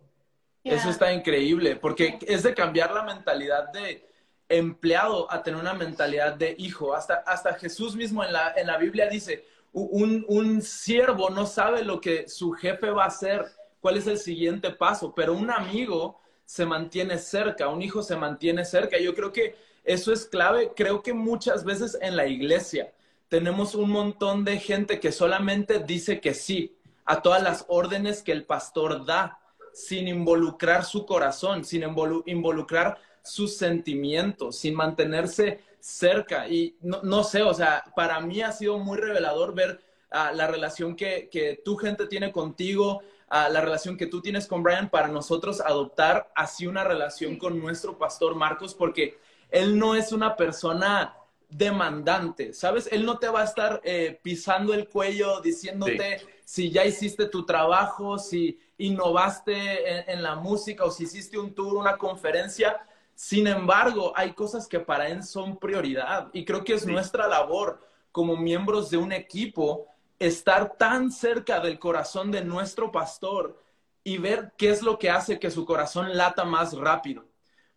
[0.64, 4.04] Eso está increíble, porque es de cambiar la mentalidad de
[4.50, 6.96] empleado a tener una mentalidad de hijo.
[6.96, 11.46] Hasta, hasta Jesús mismo en la, en la Biblia dice, "U- un, un siervo no
[11.46, 13.46] sabe lo que su jefe va a hacer,
[13.86, 18.66] cuál es el siguiente paso, pero un amigo se mantiene cerca, un hijo se mantiene
[18.66, 18.98] cerca.
[18.98, 22.92] Yo creo que eso es clave, creo que muchas veces en la iglesia
[23.30, 28.32] tenemos un montón de gente que solamente dice que sí a todas las órdenes que
[28.32, 29.38] el pastor da
[29.72, 36.48] sin involucrar su corazón, sin involu- involucrar sus sentimientos, sin mantenerse cerca.
[36.50, 40.96] Y no, sé, o sea, para mí ha sido muy revelador ver ah, la relación
[40.96, 46.32] que tu gente tiene contigo, la relación que tú tienes con Brian, para nosotros adoptar
[46.36, 49.18] así una relación con nuestro pastor Marcos, porque
[49.50, 51.16] él no es una persona
[51.50, 52.90] demandante, ¿sabes?
[52.92, 57.46] Él no te va a estar eh, pisando el cuello diciéndote si ya hiciste tu
[57.46, 59.54] trabajo, si innovaste
[59.90, 62.80] en, en la música o si hiciste un tour, una conferencia.
[63.14, 66.92] Sin embargo, hay cosas que para él son prioridad y creo que es Sí.
[66.92, 69.88] nuestra labor como miembros de un equipo,
[70.20, 73.62] estar tan cerca del corazón de nuestro pastor
[74.04, 77.26] y ver qué es lo que hace que su corazón lata más rápido.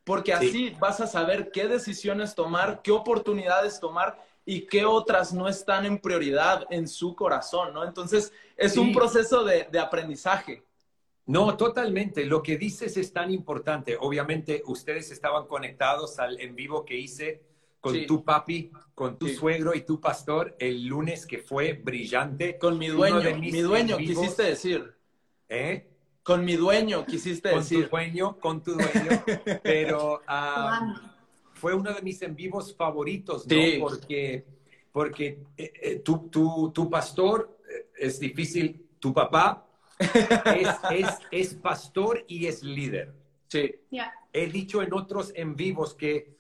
[0.05, 5.49] Porque así vas a saber qué decisiones tomar, qué oportunidades tomar y qué otras no
[5.49, 7.85] están en prioridad en su corazón, ¿no?
[7.85, 10.63] Entonces, es un proceso de, aprendizaje.
[11.27, 12.25] No, totalmente.
[12.25, 13.99] Lo que dices es tan importante.
[14.01, 17.43] Obviamente, ustedes estaban conectados al en vivo que hice
[17.81, 22.59] con tu papi, con tu suegro y tu pastor el lunes que fue brillante.
[22.59, 24.95] Con mi dueño, mi dueño, quisiste decir.
[25.49, 25.89] ¿Eh?
[26.23, 27.89] Con mi dueño, quisiste decir.
[27.89, 29.23] Con tu dueño, con tu dueño.
[29.63, 30.21] Pero
[31.55, 33.57] fue uno de mis en vivos favoritos, ¿no?
[33.81, 34.45] Porque,
[34.93, 39.67] porque eh, eh, tu, tu, tu, pastor eh, es difícil, tu papá
[39.99, 43.13] es, es, es pastor y es líder.
[43.49, 43.75] Sí.
[44.33, 46.38] He dicho en otros en vivos que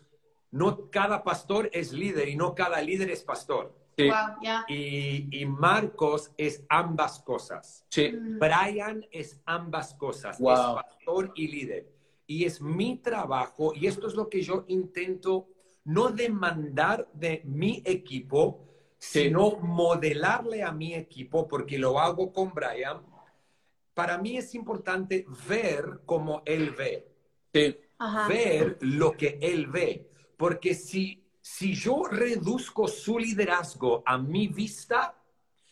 [0.51, 3.75] no cada pastor es líder y no cada líder es pastor.
[3.97, 4.09] Sí.
[4.69, 7.85] y, y, Marcos es ambas cosas.
[7.89, 8.13] Sí.
[8.13, 10.39] Brian es ambas cosas.
[10.39, 11.93] Es pastor y líder.
[12.25, 15.49] Y es mi trabajo, y esto es lo que yo intento
[15.85, 23.01] no demandar de mi equipo, sino modelarle a mi equipo, porque lo hago con Brian.
[23.95, 27.09] Para mí es importante ver como él ve.
[28.29, 30.08] Ver lo que él ve.
[30.39, 35.15] Porque si, si yo reduzco su liderazgo a mi vista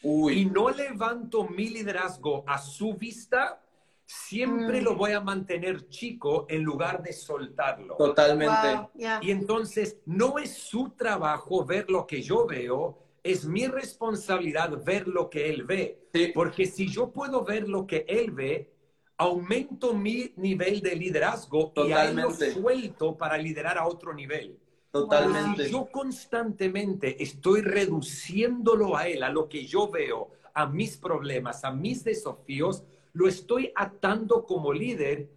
[0.02, 3.62] y no levanto mi liderazgo a su vista,
[4.04, 4.98] siempre lo mm.
[4.98, 7.96] voy a mantener chico en lugar de soltarlo.
[7.96, 8.88] Totalmente.
[9.22, 15.08] Y entonces no es su trabajo ver lo que yo veo, es mi responsabilidad ver
[15.08, 16.08] lo que él ve.
[16.34, 18.75] Porque si yo puedo ver lo que él ve,
[19.18, 24.58] aumento mi nivel de liderazgo y ahí lo suelto para liderar a otro nivel.
[24.90, 25.64] Totalmente.
[25.64, 31.64] Si yo constantemente estoy reduciéndolo a él, a lo que yo veo, a mis problemas,
[31.64, 35.28] a mis desafíos, lo estoy atando como líder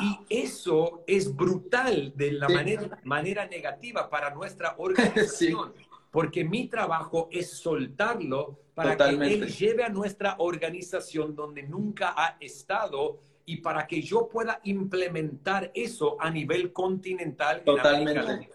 [0.00, 5.72] y eso es brutal de la manera, manera negativa para nuestra organización.
[6.14, 12.36] Porque mi trabajo es soltarlo para que él lleve a nuestra organización donde nunca ha
[12.38, 17.64] estado y para que yo pueda implementar eso a nivel continental.
[17.64, 18.48] Totalmente.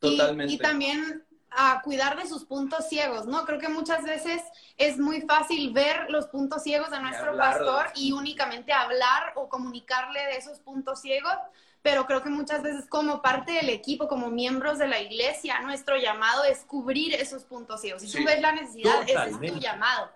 [0.00, 0.52] Totalmente.
[0.52, 3.44] y también a cuidar de sus puntos ciegos, ¿no?
[3.44, 4.42] Creo que muchas veces
[4.76, 10.20] es muy fácil ver los puntos ciegos de nuestro pastor y únicamente hablar o comunicarle
[10.26, 11.36] de esos puntos ciegos,
[11.82, 15.96] pero creo que muchas veces como parte del equipo, como miembros de la iglesia, nuestro
[15.96, 18.02] llamado es cubrir esos puntos ciegos.
[18.02, 20.10] Si tú ves la necesidad, ese es tu llamado.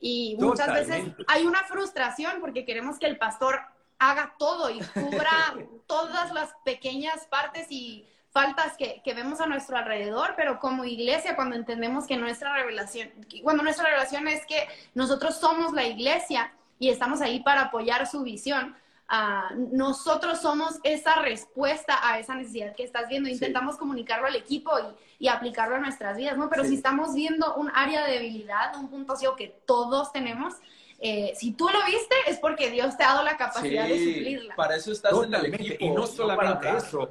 [0.00, 3.60] Y muchas veces hay una frustración porque queremos que el pastor
[3.98, 5.54] haga todo y cubra
[5.86, 11.34] todas las pequeñas partes y faltas que, que, vemos a nuestro alrededor, pero como iglesia,
[11.34, 13.10] cuando entendemos que nuestra revelación,
[13.42, 18.22] cuando nuestra revelación es que nosotros somos la iglesia y estamos ahí para apoyar su
[18.22, 18.76] visión,
[19.10, 23.28] uh, nosotros somos esa respuesta a esa necesidad que estás viendo.
[23.28, 24.70] Intentamos comunicarlo al equipo
[25.18, 26.48] y, y, aplicarlo a nuestras vidas, ¿no?
[26.48, 30.54] Pero si estamos viendo un área de debilidad, un punto ciego que todos tenemos,
[31.00, 34.56] eh, si tú lo viste, es porque Dios te ha dado la capacidad de suplirla.
[34.56, 35.76] Para eso estás en el equipo.
[35.78, 37.08] Y no solamente eso,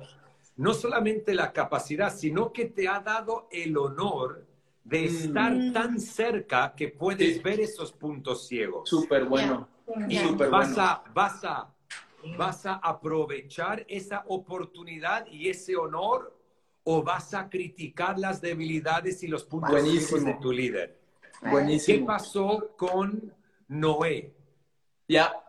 [0.58, 4.46] no solamente la capacidad, sino que te ha dado el honor
[4.84, 5.06] de mm.
[5.06, 8.90] estar tan cerca que puedes ver esos puntos ciegos.
[8.90, 9.70] Súper bueno.
[10.10, 11.74] Y vas, a, vas, a,
[12.38, 16.36] vas a aprovechar esa oportunidad y ese honor
[16.84, 21.00] o vas a criticar las debilidades y los puntos ciegos de tu líder.
[21.42, 22.00] Buenísimo.
[22.00, 23.34] ¿Qué pasó con
[23.68, 24.34] Noé?
[25.08, 25.44] Ya.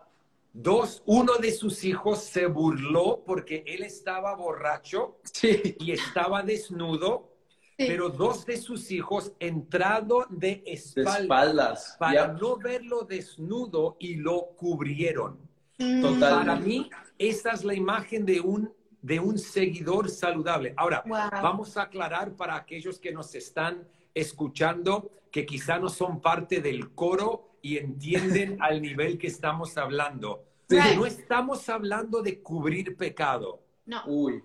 [0.53, 7.37] Dos, uno de sus hijos se burló porque él estaba borracho y estaba desnudo,
[7.77, 15.48] pero dos de sus hijos entrado de espaldas, para no verlo desnudo y lo cubrieron.
[15.79, 16.21] Mm.
[16.21, 20.75] Para mí, esa es la imagen de un, de un seguidor saludable.
[20.77, 26.61] Ahora, vamos a aclarar para aquellos que nos están escuchando que quizá no son parte
[26.61, 30.45] del coro y entienden al nivel que estamos hablando.
[30.69, 33.63] No estamos hablando de cubrir pecado.
[33.87, 34.03] No.
[34.07, 34.43] Uy.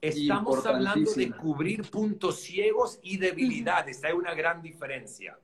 [0.00, 4.02] Estamos hablando de cubrir puntos ciegos y debilidades.
[4.02, 5.38] Hay una gran diferencia.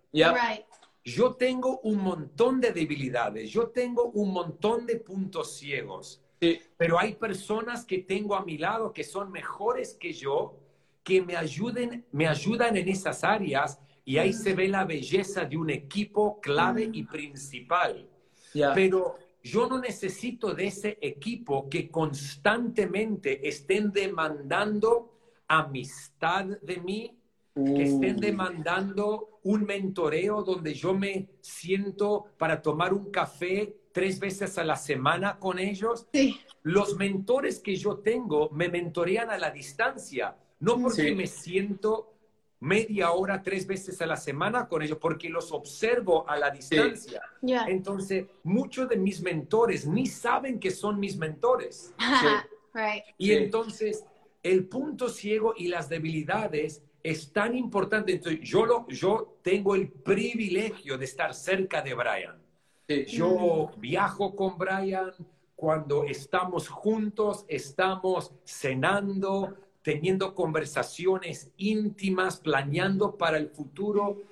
[1.06, 6.20] Yo tengo un montón de debilidades, yo tengo un montón de puntos ciegos,
[6.76, 10.58] pero hay personas que tengo a mi lado que son mejores que yo,
[11.04, 15.56] que me ayuden, me ayudan en esas áreas y ahí se ve la belleza de
[15.56, 18.08] un equipo clave y principal.
[18.74, 25.12] Pero yo no necesito de ese equipo que constantemente estén demandando
[25.46, 27.16] amistad de mí,
[27.54, 34.58] que estén demandando un mentoreo donde yo me siento para tomar un café tres veces
[34.58, 36.06] a la semana con ellos.
[36.12, 36.40] Sí.
[36.64, 41.14] Los mentores que yo tengo me mentorean a la distancia, no porque Sí.
[41.14, 42.12] me siento
[42.58, 47.20] media hora, tres veces a la semana con ellos, porque los observo a la distancia.
[47.40, 47.66] Ya.
[47.68, 51.94] Entonces, muchos de mis mentores ni saben que son mis mentores.
[52.74, 53.04] Right.
[53.16, 53.32] Y Sí.
[53.32, 54.04] entonces,
[54.42, 58.12] el punto ciego y las debilidades es tan importante.
[58.12, 62.36] Entonces, yo, lo, yo tengo el privilegio de estar cerca de Brian.
[63.06, 65.12] Yo viajo con Brian
[65.54, 74.22] cuando estamos juntos, estamos cenando, teniendo conversaciones íntimas, planeando para el futuro.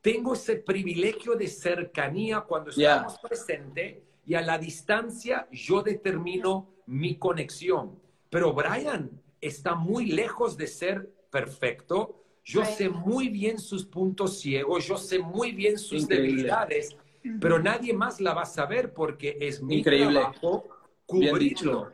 [0.00, 7.16] Tengo ese privilegio de cercanía cuando estamos presentes y a la distancia yo determino mi
[7.16, 7.98] conexión.
[8.30, 12.21] Pero Brian está muy lejos de ser perfecto.
[12.44, 16.28] Yo sé muy bien sus puntos ciegos, yo sé muy bien sus Increíble.
[16.28, 16.96] debilidades,
[17.40, 20.20] pero nadie más la va a saber porque es mi Increíble.
[20.20, 20.64] trabajo
[21.12, 21.38] Bien cubrirlo.
[21.38, 21.90] dicho.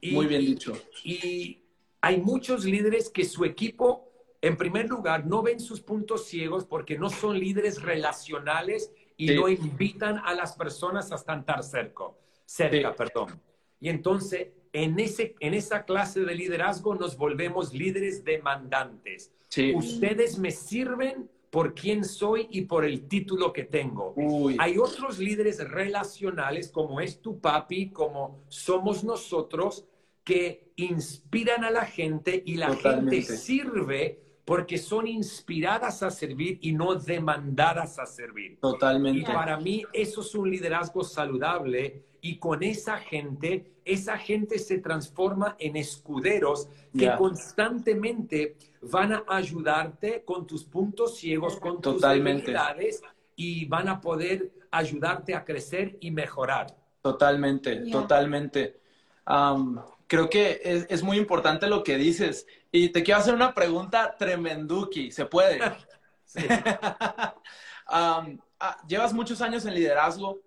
[0.00, 0.72] Y- Muy bien dicho.
[1.04, 1.62] Y
[2.00, 4.08] hay muchos líderes que su equipo,
[4.40, 9.34] en primer lugar, no ven sus puntos ciegos porque no son líderes relacionales y Sí.
[9.36, 12.04] no invitan a las personas a estar cerca,
[12.44, 12.94] cerca, Sí.
[12.98, 13.40] perdón.
[13.80, 19.32] Y entonces, en, ese, en esa clase de liderazgo nos volvemos líderes demandantes.
[19.48, 19.72] Sí.
[19.74, 24.14] Ustedes me sirven por quién soy y por el título que tengo.
[24.16, 24.56] Uy.
[24.58, 29.84] Hay otros líderes relacionales, como es tu papi, como somos nosotros,
[30.24, 33.22] que inspiran a la gente y la Totalmente.
[33.22, 38.52] gente sirve porque son inspiradas a servir y no demandadas a servir.
[38.52, 39.32] Y Totalmente.
[39.32, 45.56] para mí eso es un liderazgo saludable y con esa gente, esa gente se transforma
[45.58, 47.16] en escuderos que Ya.
[47.16, 52.42] constantemente van a ayudarte con tus puntos ciegos, con tus Totalmente.
[52.52, 53.02] debilidades
[53.36, 56.66] y van a poder ayudarte a crecer y mejorar.
[57.00, 57.92] Totalmente, Ya.
[57.92, 58.80] totalmente.
[59.24, 59.80] Am,
[60.12, 62.46] creo que es, es muy importante lo que dices.
[62.70, 65.10] Y te quiero hacer una pregunta tremenduki.
[65.10, 65.58] ¿Se puede?
[67.86, 70.38] Am, ah, llevas muchos años en liderazgo.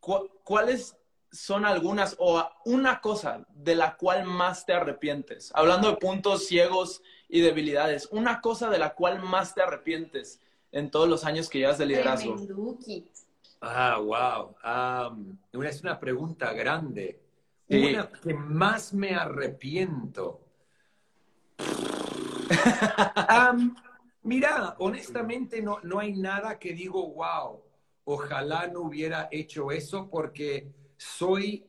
[0.00, 0.96] ¿Cu- ¿Cuáles
[1.30, 5.50] son algunas o una cosa de la cual más te arrepientes?
[5.54, 10.40] Hablando de puntos ciegos y debilidades, una cosa de la cual más te arrepientes
[10.72, 12.36] en todos los años que llevas de liderazgo.
[12.36, 13.06] Tremenduki.
[13.60, 14.56] Ah, wow.
[15.52, 17.20] Una- es una pregunta grande.
[17.68, 17.94] Sí.
[17.94, 20.40] Una que más me arrepiento.
[24.22, 27.62] Mira, honestamente no, no hay nada que digo, wow,
[28.04, 31.66] ojalá no hubiera hecho eso porque soy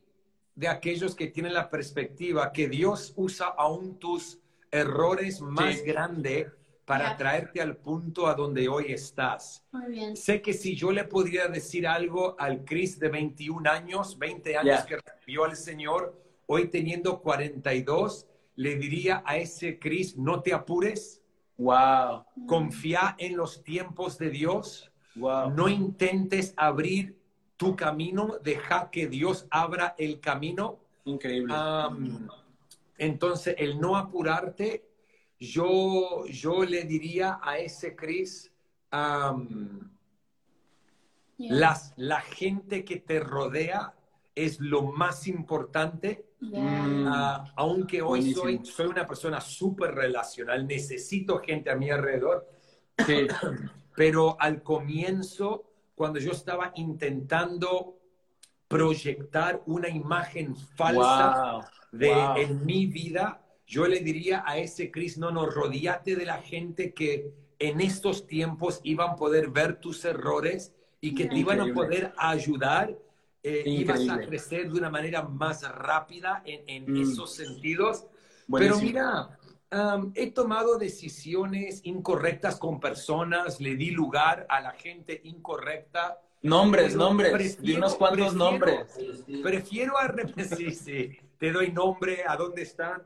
[0.54, 4.38] de aquellos que tienen la perspectiva que Dios usa aún tus
[4.70, 5.84] errores más Sí.
[5.84, 6.52] grandes
[6.90, 9.64] para traerte al punto a donde hoy estás.
[9.70, 10.16] Muy bien.
[10.16, 14.82] Sé que si yo le podría decir algo al Chris de 21 años, 20 años
[14.86, 18.26] que recibió al Señor, hoy teniendo 42,
[18.56, 21.22] le diría a ese Chris, no te apures,
[21.58, 25.50] Wow, confía en los tiempos de Dios, wow.
[25.50, 27.20] no intentes abrir
[27.58, 30.80] tu camino, deja que Dios abra el camino.
[31.04, 31.54] Increíble.
[32.96, 34.89] Entonces, el no apurarte,
[35.40, 37.96] yo, yo le diría a ese
[41.38, 41.54] Yeah.
[41.56, 43.94] las, la gente que te rodea
[44.34, 46.26] es lo más importante.
[46.40, 47.04] Yeah.
[47.06, 48.42] Ah, aunque hoy Buenísimo.
[48.42, 52.46] soy, soy una persona súper relacional, necesito gente a mi alrededor,
[53.06, 53.26] Sí,
[53.96, 57.98] pero al comienzo, cuando yo estaba intentando
[58.68, 61.62] proyectar una imagen falsa wow.
[61.92, 62.36] de wow.
[62.36, 66.92] en mi vida, yo le diría a ese Cris, no, no, rodeate de la gente
[66.92, 67.30] que
[67.60, 72.12] en estos tiempos iban a poder ver tus errores y que te iban a poder
[72.16, 72.96] ayudar.
[73.42, 77.02] eh, ibas a crecer de una manera más rápida en, en Mm.
[77.04, 78.04] esos sentidos.
[78.46, 78.76] Buenísimo.
[78.80, 79.38] Pero mira,
[79.70, 86.20] am, he tomado decisiones incorrectas con personas, le di lugar a la gente incorrecta.
[86.42, 87.32] Nombres, Pero nombres.
[87.32, 88.98] prefiero- Di unos cuantos prefiero- nombres.
[89.42, 93.02] Prefiero arrepentirme, sí, sí, te doy nombre, ¿a dónde están?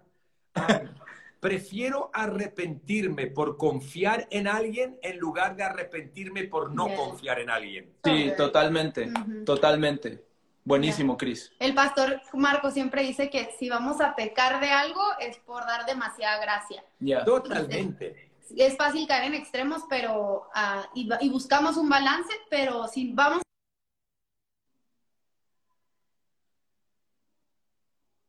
[1.41, 6.97] Prefiero arrepentirme por confiar en alguien en lugar de arrepentirme por no Yeah.
[6.97, 7.93] confiar en alguien.
[8.03, 9.13] Sí, totalmente,
[9.45, 10.25] totalmente.
[10.65, 11.53] Buenísimo, Cris.
[11.59, 15.85] El pastor Marco siempre dice que si vamos a pecar de algo es por dar
[15.85, 16.83] demasiada gracia.
[16.99, 17.23] Ya.
[17.25, 18.31] Totalmente.
[18.57, 23.43] Es fácil caer en extremos, pero ah, y, y buscamos un balance, pero si vamos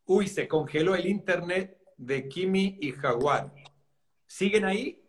[0.07, 3.51] Uy, se congeló el internet de Kimi y Jaguar.
[4.27, 5.01] ¿Siguen ahí?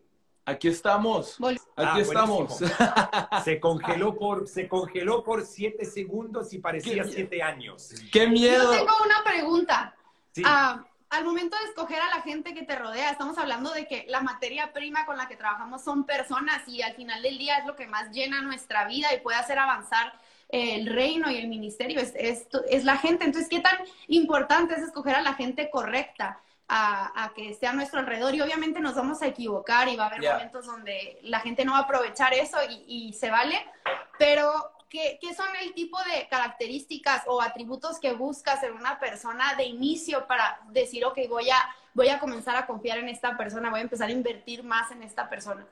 [0.45, 1.37] Aquí estamos.
[1.41, 2.57] Aquí Ah, estamos.
[3.43, 7.09] Se congeló por, se congeló por siete segundos y parecía ¿Qué?
[7.09, 7.89] siete años.
[8.11, 8.71] ¡Qué Yo miedo!
[8.71, 9.93] tengo una pregunta.
[10.31, 10.43] Sí.
[10.45, 14.05] Ah, al momento de escoger a la gente que te rodea, estamos hablando de que
[14.07, 17.65] la materia prima con la que trabajamos son personas y al final del día es
[17.65, 20.13] lo que más llena nuestra vida y puede hacer avanzar
[20.49, 23.25] el reino y el ministerio, es, es, es la gente.
[23.25, 23.77] Entonces, ¿qué tan
[24.07, 26.39] importante es escoger a la gente correcta?
[26.69, 30.03] A, a que esté a nuestro alrededor y obviamente nos vamos a equivocar y va
[30.03, 33.55] a haber momentos donde la gente no va a aprovechar eso y, y se vale,
[34.19, 34.51] pero
[34.89, 39.63] ¿qué, ¿qué son el tipo de características o atributos que buscas en una persona de
[39.63, 41.57] inicio para decir, ok, voy a,
[41.93, 45.03] voy a comenzar a confiar en esta persona, voy a empezar a invertir más en
[45.03, 45.65] esta persona?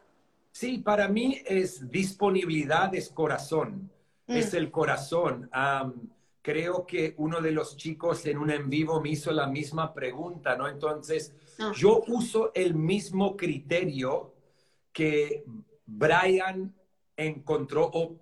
[0.52, 3.92] Sí, para mí es disponibilidad, es corazón,
[4.28, 4.38] Mm.
[4.38, 5.50] es el corazón.
[6.46, 10.56] Creo que uno de los chicos en un en vivo me hizo la misma pregunta,
[10.56, 10.68] ¿no?
[10.68, 11.72] Entonces, Ah.
[11.76, 14.32] yo uso el mismo criterio
[14.94, 15.44] que
[15.88, 16.72] Brian
[17.18, 18.18] encontró, o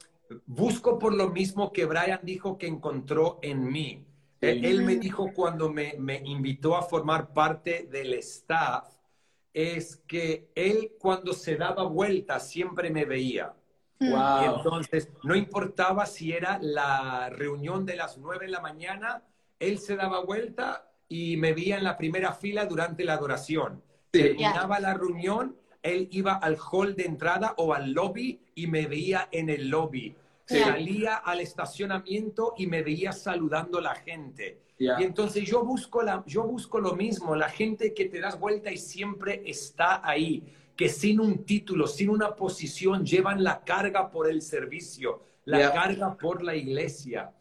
[0.45, 4.05] busco por lo mismo que Brian dijo que encontró en mí.
[4.39, 8.85] Él, él me dijo cuando me, me invitó a formar parte del staff,
[9.53, 13.53] es que él cuando se daba vuelta siempre me veía.
[13.99, 14.57] Y Wow.
[14.57, 19.23] entonces, no importaba si era la reunión de las nueve de la mañana,
[19.59, 23.81] él se daba vuelta y me veía en la primera fila durante la adoración.
[24.11, 29.29] Terminaba la reunión, él iba al hall de entrada o al lobby y me veía
[29.31, 30.15] en el lobby.
[30.45, 30.59] Sí.
[30.59, 34.59] Salía al estacionamiento y me veía saludando a la gente.
[34.77, 38.69] Y entonces yo busco, la, yo busco lo mismo, la gente que te das vuelta
[38.69, 40.43] y siempre está ahí,
[40.75, 46.17] que sin un título, sin una posición, llevan la carga por el servicio, la carga
[46.17, 47.31] por la iglesia.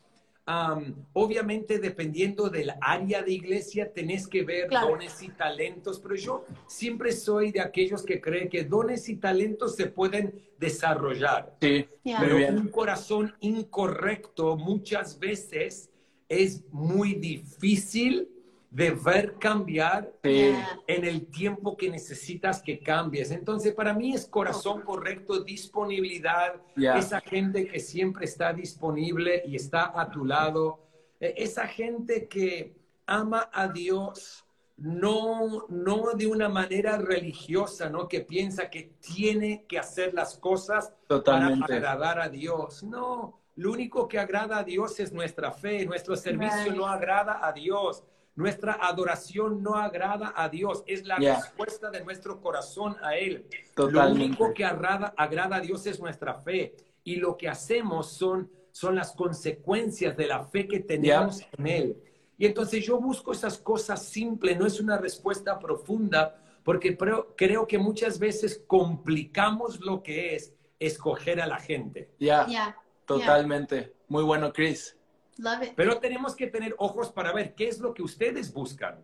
[0.44, 4.88] Am, obviamente, dependiendo del área de iglesia, tenés que ver Claro.
[4.88, 9.76] dones y talentos, pero yo siempre soy de aquellos que creen que dones y talentos
[9.76, 11.56] se pueden desarrollar.
[11.60, 12.58] Sí, Pero bien.
[12.58, 15.90] un corazón incorrecto muchas veces
[16.28, 18.28] es muy difícil
[18.72, 20.54] de ver cambiar Sí.
[20.86, 23.30] En el tiempo que necesitas que cambies.
[23.30, 29.92] Entonces, para mí es corazón correcto, disponibilidad, esa gente que siempre está disponible y está
[29.94, 30.78] a tu lado,
[31.20, 32.74] eh, esa gente que
[33.06, 34.44] ama a Dios,
[34.78, 38.08] no, no de una manera religiosa, ¿no?
[38.08, 41.60] Que piensa que tiene que hacer las cosas Totalmente.
[41.60, 42.82] para agradar a Dios.
[42.82, 46.74] No, lo único que agrada a Dios es nuestra fe, nuestro servicio Right.
[46.74, 48.02] no agrada a Dios.
[48.34, 51.36] Nuestra adoración no agrada a Dios, es la Yeah.
[51.40, 53.46] respuesta de nuestro corazón a Él.
[53.74, 54.18] Totalmente.
[54.18, 56.74] Lo único que agrada, agrada a Dios es nuestra fe.
[57.04, 61.96] Y lo que hacemos son, son las consecuencias de la fe que tenemos en Él.
[62.38, 67.66] Y entonces yo busco esas cosas simples, no es una respuesta profunda, porque creo, creo
[67.66, 72.08] que muchas veces complicamos lo que es escoger a la gente.
[72.18, 72.76] Ya, Ya.
[73.04, 73.92] totalmente.
[74.08, 74.96] Muy bueno, Chris.
[75.38, 75.72] Love it.
[75.74, 79.02] Pero tenemos que tener ojos para ver qué es lo que ustedes buscan.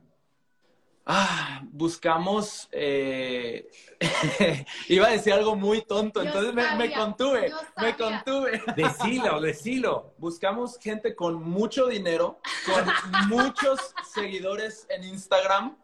[1.10, 2.68] Ah, buscamos.
[2.70, 3.66] eh,
[4.88, 7.50] Iba a decir algo muy tonto, Yo entonces me, contuve.
[7.80, 8.62] Me contuve.
[8.76, 10.12] Decilo, decilo.
[10.18, 12.84] Buscamos gente con mucho dinero, con
[13.28, 15.78] muchos seguidores en Instagram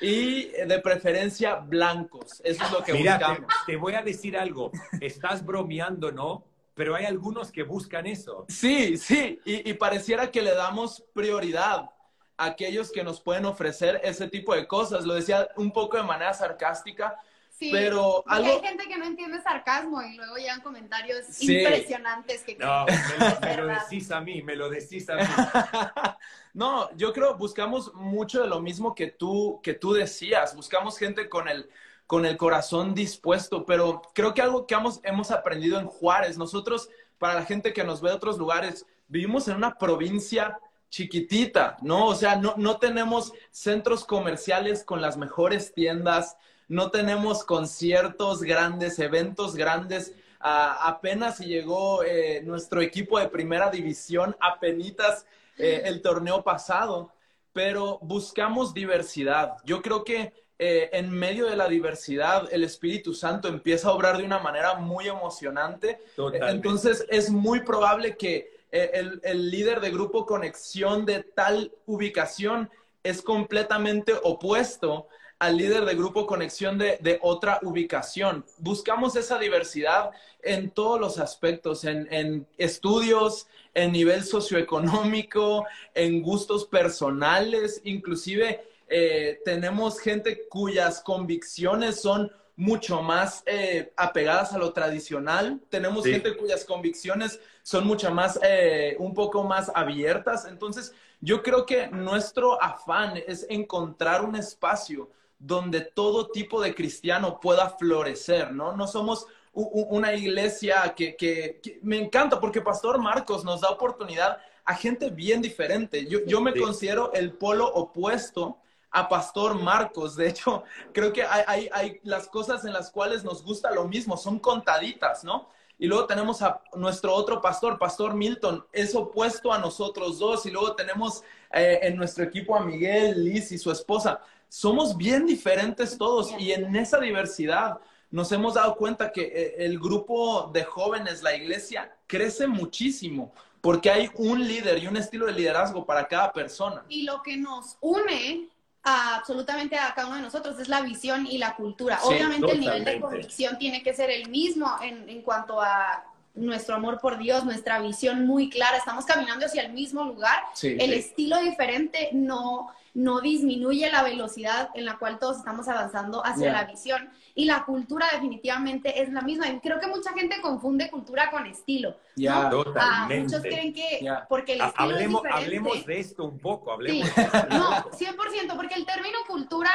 [0.00, 2.40] y eh, de preferencia blancos.
[2.44, 3.54] Eso es lo que Mira, te, buscamos.
[3.66, 4.70] te voy a decir algo.
[5.00, 6.44] Estás bromeando, ¿no?
[6.80, 8.46] Pero hay algunos que buscan eso.
[8.48, 11.90] Sí, sí, y, y pareciera que le damos prioridad
[12.38, 15.04] a aquellos que nos pueden ofrecer ese tipo de cosas.
[15.04, 17.18] Lo decía un poco de manera sarcástica,
[17.50, 21.58] Sí, Pero porque algo- hay gente que no entiende sarcasmo y luego llegan comentarios Sí.
[21.58, 25.22] impresionantes que No, me lo, me lo decís a mí, me lo decís a mí.
[26.54, 30.56] no, yo creo buscamos mucho de lo mismo que tú, que tú decías.
[30.56, 31.68] Buscamos gente con el,
[32.10, 36.88] con el corazón dispuesto, pero creo que algo que hemos, hemos aprendido en Juárez, nosotros,
[37.18, 40.58] para la gente que nos ve de otros lugares, vivimos en una provincia
[40.88, 42.06] chiquitita, ¿no?
[42.06, 46.36] O sea, no, no tenemos centros comerciales con las mejores tiendas,
[46.66, 50.12] no tenemos conciertos grandes, eventos grandes.
[50.40, 55.26] Ah, apenas llegó eh, nuestro equipo de primera división, apenitas
[55.58, 57.12] eh, el torneo pasado,
[57.52, 59.58] pero buscamos diversidad.
[59.64, 64.18] Yo creo que eh, en medio de la diversidad el Espíritu Santo empieza a obrar
[64.18, 65.98] de una manera muy emocionante.
[66.14, 66.54] Totalmente.
[66.54, 68.34] Entonces es muy probable que
[68.70, 72.68] eh, el, el líder de grupo conexión de tal ubicación
[73.02, 75.08] es completamente opuesto
[75.38, 78.44] al líder de grupo conexión de, de otra ubicación.
[78.58, 80.10] Buscamos esa diversidad
[80.42, 88.60] en todos los aspectos, en, en estudios, en nivel socioeconómico, en gustos personales, inclusive
[88.92, 96.36] eh, tenemos gente cuyas convicciones son mucho más eh, apegadas a lo tradicional, tenemos gente
[96.36, 102.60] cuyas convicciones son mucho más, eh, un poco más abiertas, entonces yo creo que nuestro
[102.60, 108.76] afán es encontrar un espacio donde todo tipo de cristiano pueda florecer, ¿no?
[108.76, 115.10] No somos una iglesia que, me encanta porque Pastor Marcos nos da oportunidad a gente
[115.10, 116.06] bien diferente.
[116.06, 118.58] Yo, yo me considero el polo opuesto
[118.90, 120.16] a Pastor Marcos.
[120.16, 124.38] De hecho, creo que hay, las cosas en las cuales nos gusta lo mismo, son
[124.38, 125.48] contaditas, ¿no?
[125.78, 130.44] Y luego tenemos a nuestro otro pastor, Pastor Milton, es opuesto a nosotros dos.
[130.44, 131.22] Y luego tenemos
[131.52, 134.20] eh, en nuestro equipo a Miguel, Liz y su esposa.
[134.46, 137.78] Somos bien diferentes todos y en esa diversidad
[138.10, 143.90] nos hemos dado cuenta que eh, el grupo de jóvenes, la iglesia, crece muchísimo porque
[143.90, 146.84] hay un líder y un estilo de liderazgo para cada persona.
[146.88, 148.48] Y lo que nos une
[148.82, 151.98] a absolutamente a cada uno de nosotros es la visión y la cultura.
[152.02, 156.09] Obviamente el nivel de convicción tiene que ser el mismo en, en cuanto a
[156.40, 160.92] nuestro amor por Dios, nuestra visión muy clara, estamos caminando hacia el mismo lugar, el
[160.92, 166.64] estilo diferente no, no disminuye la velocidad en la cual todos estamos avanzando hacia la
[166.64, 167.10] visión.
[167.34, 169.48] Y la cultura definitivamente es la misma.
[169.48, 171.96] Y creo que mucha gente confunde cultura con estilo.
[172.16, 175.46] Ya, ah, muchos creen que porque el estilo hablemos, es diferente.
[175.46, 177.08] Hablemos de esto un poco, hablemos
[177.50, 179.70] No, 100%, porque el término cultura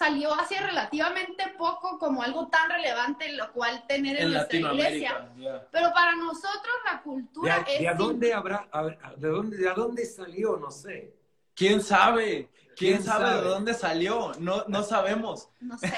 [0.00, 5.30] salió hace relativamente poco como algo tan relevante, lo cual tener en, nuestra iglesia.
[5.70, 7.80] Pero para nosotros la cultura de, es...
[7.82, 8.66] ¿De dónde habrá,
[9.18, 10.56] de dónde, de dónde salió?
[10.56, 11.14] No sé.
[11.54, 12.48] ¿Quién sabe?
[12.74, 14.32] ¿Quién, sabe, de dónde salió?
[14.38, 15.50] No, no sabemos.
[15.60, 15.92] No sé,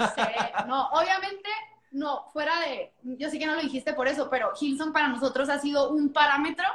[0.00, 0.34] no sé.
[0.66, 1.48] No, obviamente
[1.94, 5.48] no, fuera de, yo sé que no lo dijiste por eso, pero Hilson para nosotros
[5.48, 6.66] ha sido un parámetro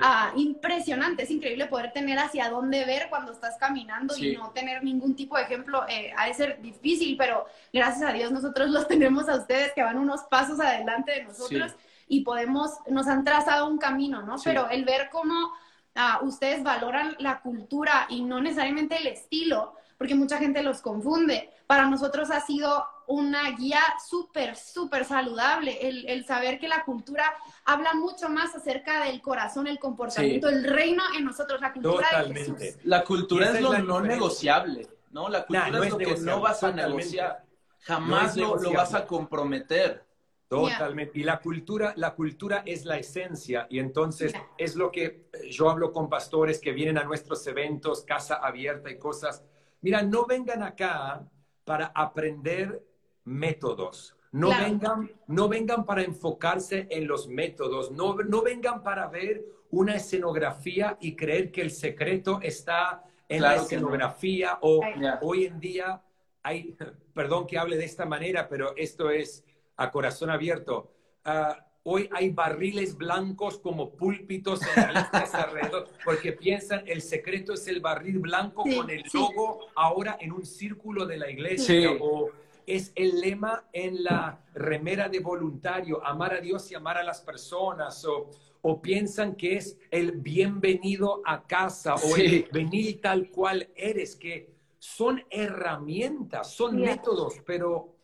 [0.00, 1.24] ah, impresionante.
[1.24, 5.36] Es increíble poder tener hacia dónde ver cuando estás caminando y no tener ningún tipo
[5.36, 5.84] de ejemplo.
[5.90, 9.82] Eh, ha de ser difícil, pero gracias a Dios nosotros los tenemos a ustedes que
[9.82, 11.72] van unos pasos adelante de nosotros
[12.08, 14.36] y podemos, nos han trazado un camino, ¿no?
[14.42, 15.52] Pero el ver cómo
[15.94, 21.50] ah, ustedes valoran la cultura y no necesariamente el estilo, porque mucha gente los confunde.
[21.66, 27.24] Para nosotros ha sido una guía súper, súper saludable, el, saber que la cultura
[27.64, 32.34] habla mucho más acerca del corazón, el comportamiento, el reino en nosotros, la cultura de
[32.34, 32.56] Jesús.
[32.84, 35.28] La cultura es, lo no negociable, ¿no?
[35.28, 37.44] La cultura es lo que no vas a negociar,
[37.80, 40.06] jamás lo, vas a comprometer.
[40.48, 41.18] Totalmente.
[41.18, 43.66] Y la cultura, la cultura es la esencia.
[43.70, 48.34] Y entonces es lo que yo hablo con pastores que vienen a nuestros eventos, casa
[48.34, 49.42] abierta y cosas.
[49.80, 51.26] Mira, no vengan acá
[51.64, 52.82] para aprender
[53.24, 54.16] métodos.
[54.32, 59.96] No, vengan, no vengan para enfocarse en los métodos, no, no vengan para ver una
[59.96, 64.80] escenografía y creer que el secreto está en la escenografía o
[65.20, 66.02] hoy en día
[66.42, 66.74] hay,
[67.14, 69.44] perdón que hable de esta manera, pero esto es
[69.76, 70.92] a corazón abierto.
[71.24, 74.96] Ah, hoy hay barriles blancos como púlpitos en
[75.34, 80.44] alrededor, porque piensan el secreto es el barril blanco con el logo ahora en un
[80.44, 82.30] círculo de la iglesia o
[82.66, 87.20] es el lema en la remera de voluntario, amar a Dios y amar a las
[87.20, 88.30] personas, o,
[88.62, 94.52] o piensan que es el bienvenido a casa, o el venir tal cual eres, que
[94.78, 97.96] son herramientas, son métodos, pero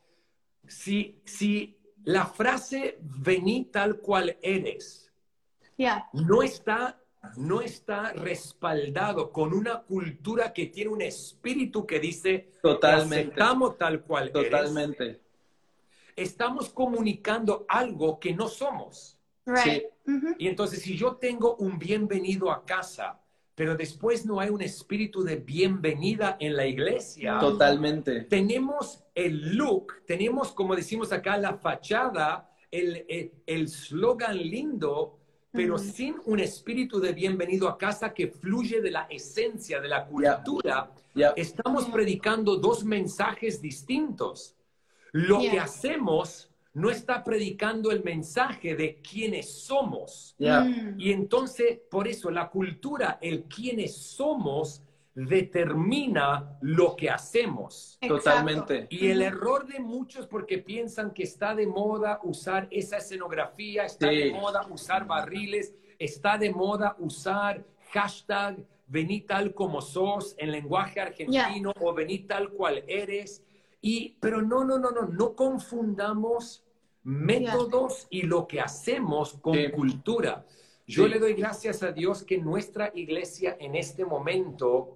[0.67, 5.09] si, si la frase vení tal cual eres
[6.13, 7.01] no está
[7.37, 13.31] no está respaldado con una cultura que tiene un espíritu que dice totalmente.
[13.31, 15.21] estamos tal cual totalmente.
[16.17, 19.19] Estamos comunicando algo que no somos.
[20.39, 23.21] Y entonces si yo tengo un bienvenido a casa
[23.55, 28.21] pero después no hay un espíritu de bienvenida en la iglesia totalmente.
[28.23, 35.18] tenemos el look tenemos como decimos acá la fachada el slogan lindo
[35.51, 40.07] pero sin un espíritu de bienvenido a casa que fluye de la esencia de la
[40.07, 40.91] cultura,
[41.37, 44.55] estamos predicando dos mensajes distintos.
[45.13, 50.37] Lo que hacemos no está predicando el mensaje de quiénes somos.
[50.39, 51.01] Mm.
[51.01, 54.83] Y entonces, por eso, la cultura, el quiénes somos,
[55.27, 57.99] determina lo que hacemos.
[58.07, 58.87] Totalmente.
[58.89, 64.09] Y el error de muchos porque piensan que está de moda usar esa escenografía, está
[64.09, 71.01] de moda usar barriles, está de moda usar hashtag vení tal como sos en lenguaje
[71.01, 73.43] argentino o vení tal cual eres.
[73.83, 76.65] Y, pero no, no, no, no, no confundamos
[77.03, 80.47] métodos y lo que hacemos con cultura.
[80.87, 84.95] Yo le doy gracias a Dios que nuestra iglesia en este momento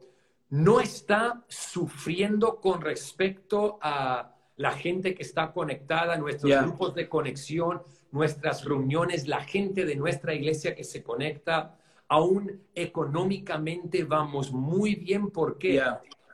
[0.52, 7.82] no está sufriendo con respecto a la gente que está conectada, nuestros grupos de conexión,
[8.10, 11.74] nuestras reuniones, la gente de nuestra iglesia que se conecta,
[12.06, 15.30] aún económicamente vamos muy bien.
[15.30, 15.82] ¿Por qué?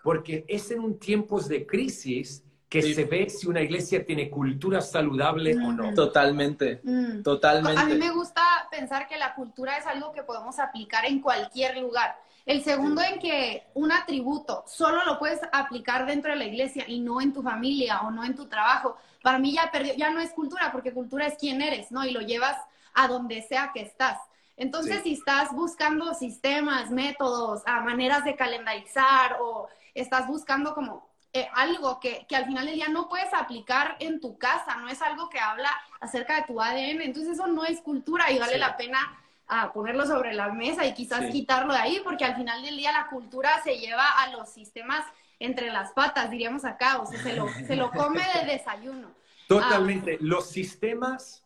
[0.02, 2.94] Porque es en un tiempos de crisis que Sí.
[2.94, 5.92] se ve si una iglesia tiene cultura saludable o no.
[5.92, 5.94] Mm.
[5.94, 7.22] Totalmente, Mm.
[7.22, 7.80] totalmente.
[7.80, 11.78] A mí me gusta pensar que la cultura es algo que podemos aplicar en cualquier
[11.78, 12.16] lugar.
[12.48, 16.98] El segundo en que un atributo solo lo puedes aplicar dentro de la iglesia y
[16.98, 20.18] no en tu familia o no en tu trabajo, para mí ya perdió, ya no
[20.18, 22.06] es cultura, porque cultura es quién eres, ¿no?
[22.06, 22.56] Y lo llevas
[22.94, 24.18] a donde sea que estás.
[24.56, 25.02] Entonces, Sí.
[25.02, 32.00] si estás buscando sistemas, métodos, a maneras de calendarizar o estás buscando como eh, algo
[32.00, 35.28] que, que al final del día no puedes aplicar en tu casa, no es algo
[35.28, 35.70] que habla
[36.00, 38.58] acerca de tu ADN, entonces eso no es cultura y vale Sí.
[38.58, 38.98] la pena
[39.48, 41.32] ah, ponerlo sobre la mesa y quizás Sí.
[41.32, 45.04] quitarlo de ahí, porque al final del día la cultura se lleva a los sistemas
[45.40, 49.10] entre las patas, diríamos acá, o sea, se lo, se lo come de desayuno.
[49.46, 50.18] Totalmente.
[50.20, 51.44] Los sistemas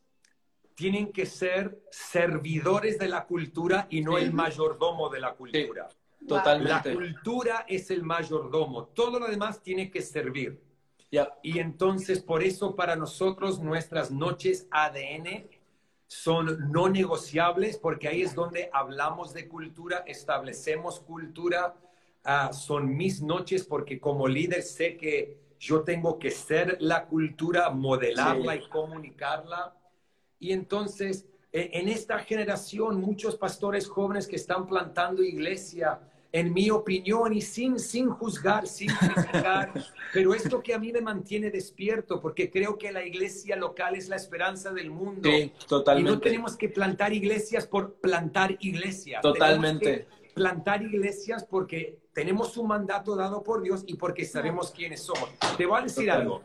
[0.74, 4.24] tienen que ser servidores de la cultura y no Sí.
[4.24, 5.88] el mayordomo de la cultura.
[6.20, 6.94] La Totalmente.
[6.94, 8.86] cultura es el mayordomo.
[8.86, 10.62] Todo lo demás tiene que servir.
[11.42, 15.46] Y entonces, por eso para nosotros nuestras noches ADN
[16.12, 21.74] son no negociables, porque ahí es donde hablamos de cultura, establecemos cultura.
[22.22, 27.70] Ah, son mis noches porque como líder sé que yo tengo que ser la cultura,
[27.70, 28.60] modelarla Sí.
[28.62, 29.74] y comunicarla.
[30.38, 35.98] Y entonces, e- en esta generación, muchos pastores jóvenes que están plantando iglesia,
[36.32, 39.72] en mi opinión, y sin, sin juzgar, sin criticar,
[40.14, 44.08] pero esto que a mí me mantiene despierto, porque creo que la iglesia local es
[44.08, 45.28] la esperanza del mundo.
[45.28, 46.10] Sí, Y totalmente.
[46.10, 49.20] no tenemos que plantar iglesias por plantar iglesias.
[49.20, 50.06] Totalmente.
[50.34, 55.28] Plantar iglesias porque tenemos un mandato dado por Dios y porque sabemos quiénes somos.
[55.58, 56.42] Te voy a decir algo.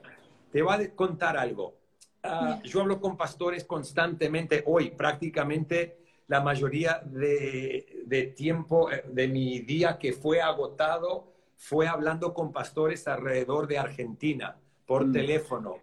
[0.51, 1.75] Te voy a contar algo.
[2.23, 4.63] Ah, yo hablo con pastores constantemente.
[4.65, 5.97] Hoy prácticamente
[6.27, 12.51] la mayoría de, de tiempo eh, de mi día que fue agotado fue hablando con
[12.51, 15.11] pastores alrededor de Argentina por Mm.
[15.13, 15.77] teléfono.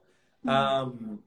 [0.46, 1.20] Am,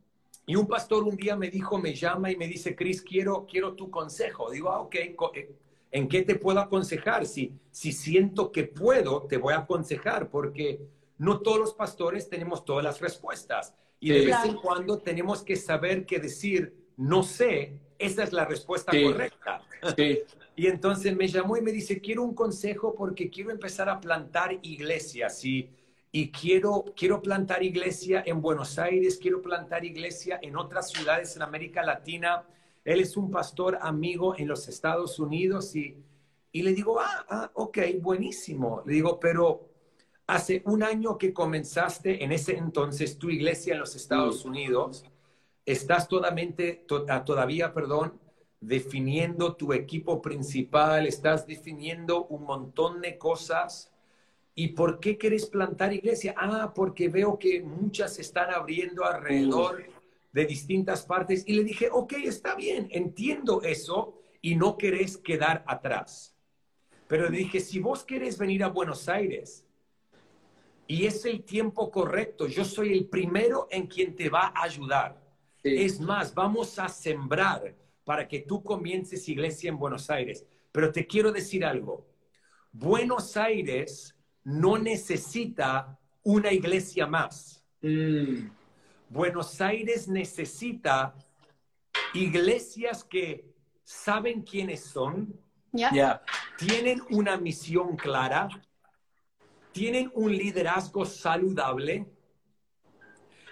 [0.46, 3.74] y un pastor un día me dijo, me llama y me dice, Chris, quiero, quiero
[3.74, 4.50] tu consejo.
[4.50, 5.52] Digo, ah, ok, eh,
[5.92, 7.26] ¿en qué te puedo aconsejar?
[7.26, 10.80] Si, si siento que puedo, te voy a aconsejar, porque
[11.18, 13.74] no todos los pastores tenemos todas las respuestas.
[14.00, 14.26] Y de Sí.
[14.28, 19.04] vez en cuando tenemos que saber que decir, no sé, esa es la respuesta Sí.
[19.04, 19.62] correcta.
[19.96, 20.20] Sí,
[20.60, 24.58] Y entonces me llamó y me dice, quiero un consejo porque quiero empezar a plantar
[24.64, 25.70] iglesias y,
[26.12, 31.44] y quiero, quiero plantar iglesia en Buenos Aires, quiero plantar iglesia en otras ciudades en
[31.44, 32.44] América Latina.
[32.84, 35.96] Él es un pastor amigo en los Estados Unidos y,
[36.52, 38.82] y le digo, ah, ah, ok, buenísimo.
[38.84, 39.70] Le digo, pero
[40.26, 45.06] hace un año que comenzaste en ese entonces tu iglesia en los Estados Unidos,
[45.68, 48.20] estás todamente, to- ah, todavía, perdón,
[48.60, 53.92] definiendo tu equipo principal, estás definiendo un montón de cosas.
[54.56, 56.34] ¿Y por qué quieres plantar iglesia?
[56.38, 59.84] Ah, porque veo que muchas se están abriendo alrededor
[60.32, 61.44] de distintas partes.
[61.46, 66.34] Y le dije, ok, está bien, entiendo eso y no querés quedar atrás.
[67.08, 69.66] Pero le dije, si vos querés venir a Buenos Aires
[70.88, 75.27] y es el tiempo correcto, yo soy el primero en quien te va a ayudar.
[75.68, 75.84] Sí.
[75.84, 80.46] Es más, vamos a sembrar para que tú comiences iglesia en Buenos Aires.
[80.72, 82.08] Pero te quiero decir algo.
[82.72, 87.64] Buenos Aires no necesita una iglesia más.
[87.82, 88.50] Mm,
[89.10, 91.16] Buenos Aires necesita
[92.14, 93.54] iglesias que
[93.84, 95.40] saben quiénes son,
[96.58, 98.50] tienen una misión clara,
[99.72, 102.06] tienen un liderazgo saludable,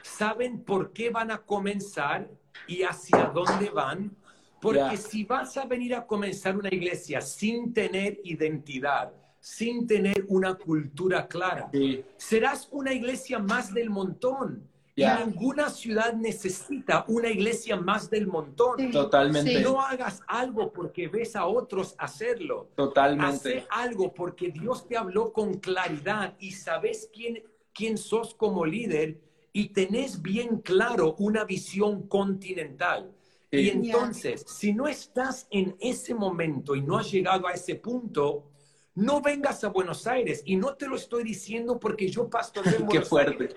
[0.05, 2.29] saben por qué van a comenzar
[2.67, 4.15] y hacia dónde van,
[4.61, 10.55] porque si vas a venir a comenzar una iglesia sin tener identidad, sin tener una
[10.55, 14.69] cultura clara, Sí, serás una iglesia más del montón.
[14.97, 18.79] Y ninguna ciudad necesita una iglesia más del montón.
[18.79, 18.91] Sí.
[18.91, 19.57] Totalmente.
[19.57, 19.61] Sí.
[19.61, 22.69] No hagas algo porque ves a otros hacerlo.
[22.75, 23.25] totalmente.
[23.25, 27.43] Hace algo porque Dios te habló con claridad y sabes quién,
[27.73, 29.19] quién sos como líder
[29.55, 33.15] y tenés bien claro una visión continental.
[33.49, 33.57] Sí.
[33.59, 38.51] Y entonces, si no estás en ese momento y no has llegado a ese punto,
[38.95, 40.41] no vengas a Buenos Aires.
[40.43, 43.43] Y no te lo estoy diciendo porque yo pastoreo en Qué Buenos fuerte.
[43.43, 43.55] Aires.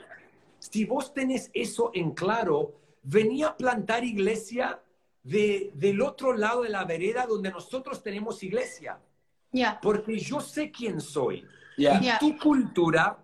[0.60, 4.80] Si vos tenés eso en claro, venía a plantar iglesia
[5.24, 9.00] de, del otro lado de la vereda donde nosotros tenemos iglesia.
[9.50, 9.80] Ya.
[9.82, 11.44] Porque yo sé quién soy.
[11.76, 12.00] Ya.
[12.00, 13.18] Y tu cultura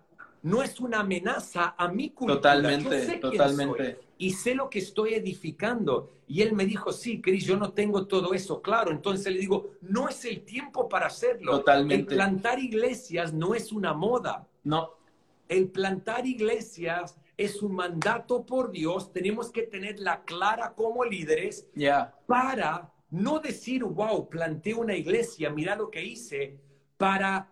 [0.45, 2.35] no es una amenaza a mi cultura.
[2.35, 3.83] Totalmente, Yo sé quién totalmente.
[3.95, 6.11] soy y sé lo que estoy edificando.
[6.27, 8.91] Y él me dijo, sí, Cris, yo no tengo todo eso claro.
[8.91, 11.51] Entonces le digo, no es el tiempo para hacerlo.
[11.57, 11.95] Totalmente.
[11.95, 14.47] El plantar iglesias no es una moda.
[14.63, 14.91] No,
[15.49, 19.11] El plantar iglesias es un mandato por Dios.
[19.11, 22.13] Tenemos que tenerla clara como líderes ya.
[22.27, 26.59] para no decir, wow, planté una iglesia, mira lo que hice,
[26.97, 27.49] para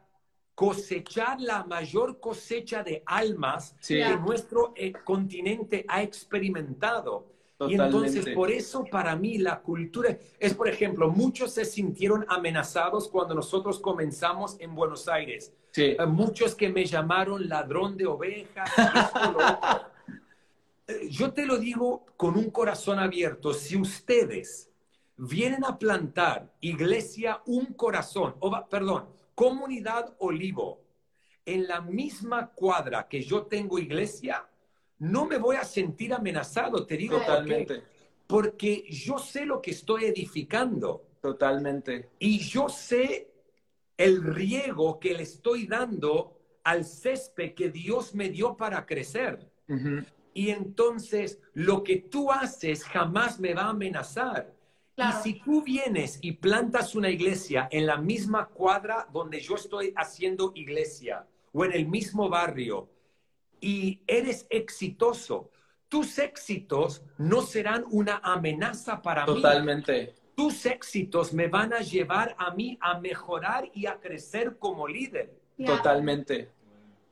[0.56, 3.96] cosechar la mayor cosecha de almas Sí.
[3.96, 7.32] que nuestro eh, continente ha experimentado.
[7.68, 13.08] Y entonces, por eso para mí la cultura es, por ejemplo, muchos se sintieron amenazados
[13.08, 15.54] cuando nosotros comenzamos en Buenos Aires.
[15.72, 15.96] Sí.
[15.98, 18.70] Eh, Muchos que me llamaron ladrón de ovejas.
[20.86, 23.54] Eh, Yo te lo digo con un corazón abierto.
[23.54, 24.70] Si ustedes
[25.16, 29.06] vienen a plantar iglesia un corazón, o va- perdón,
[29.36, 30.82] comunidad olivo,
[31.46, 34.48] en la misma cuadra que yo tengo iglesia,
[35.00, 37.18] no me voy a sentir amenazado, te digo.
[37.18, 37.84] Totalmente.
[38.28, 41.06] Porque yo sé lo que estoy edificando.
[41.22, 42.10] Totalmente.
[42.20, 43.30] Y yo sé
[43.98, 49.52] el riego que le estoy dando al césped que Dios me dio para crecer.
[50.34, 54.54] Y entonces lo que tú haces jamás me va a amenazar.
[54.96, 55.18] Claro.
[55.20, 59.94] Y si tú vienes y plantas una iglesia en la misma cuadra donde yo estoy
[59.96, 62.90] haciendo iglesia o en el mismo barrio
[63.60, 65.50] y eres exitoso,
[65.90, 70.16] tus éxitos no serán una amenaza para mí Totalmente.
[70.36, 75.40] tus éxitos me van a llevar a mí a mejorar y a crecer como líder.
[75.64, 76.50] Totalmente.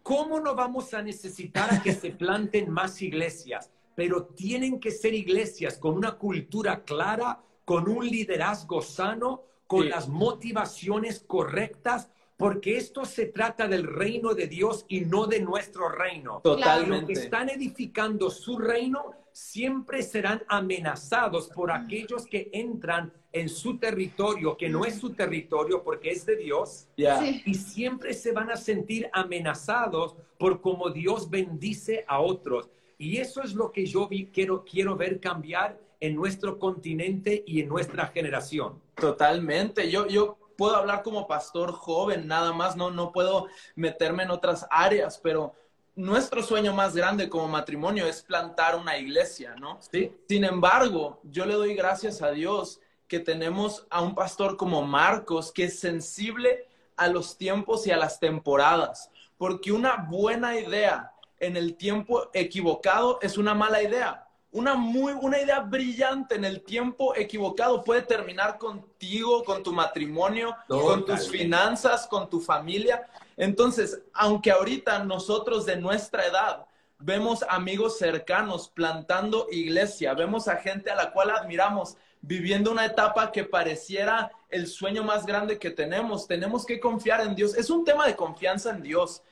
[0.03, 3.71] ¿Cómo no vamos a necesitar a que se planten más iglesias?
[3.95, 7.39] Pero tienen que ser iglesias con una cultura clara,
[7.71, 9.87] con un liderazgo sano, con Sí.
[9.89, 15.87] las motivaciones correctas, porque esto se trata del reino de Dios y no de nuestro
[15.87, 16.41] reino.
[16.43, 17.13] Y lo que Totalmente.
[17.13, 24.67] están edificando su reino siempre serán amenazados por aquellos que entran en su territorio, que
[24.67, 26.89] no es su territorio porque es de Dios.
[26.97, 27.41] Sí.
[27.45, 32.69] y siempre se van a sentir amenazados por cómo Dios bendice a otros.
[32.97, 37.61] Y eso es lo que yo vi- quiero, quiero ver cambiar en nuestro continente y
[37.61, 38.81] en nuestra generación.
[38.95, 39.89] Totalmente.
[39.89, 44.67] Yo, yo puedo hablar como pastor joven, nada más, no, no puedo meterme en otras
[44.69, 45.53] áreas, pero
[45.95, 49.79] nuestro sueño más grande como matrimonio es plantar una iglesia, ¿no?
[49.91, 50.11] ¿Sí?
[50.27, 55.51] Sin embargo, yo le doy gracias a Dios que tenemos a un pastor como Marcos
[55.51, 61.57] que es sensible a los tiempos y a las temporadas, porque una buena idea en
[61.57, 64.27] el tiempo equivocado es una mala idea.
[64.53, 70.55] Una muy una idea brillante en el tiempo equivocado puede terminar contigo, con tu matrimonio,
[70.67, 73.07] con tus finanzas, con tu familia.
[73.37, 76.65] Entonces, aunque ahorita nosotros de nuestra edad
[76.99, 83.31] vemos amigos cercanos plantando iglesia, vemos a gente a la cual admiramos viviendo una etapa
[83.31, 87.55] que pareciera el sueño más grande que tenemos, tenemos que confiar en Dios.
[87.55, 89.23] Es un tema de confianza en Dios.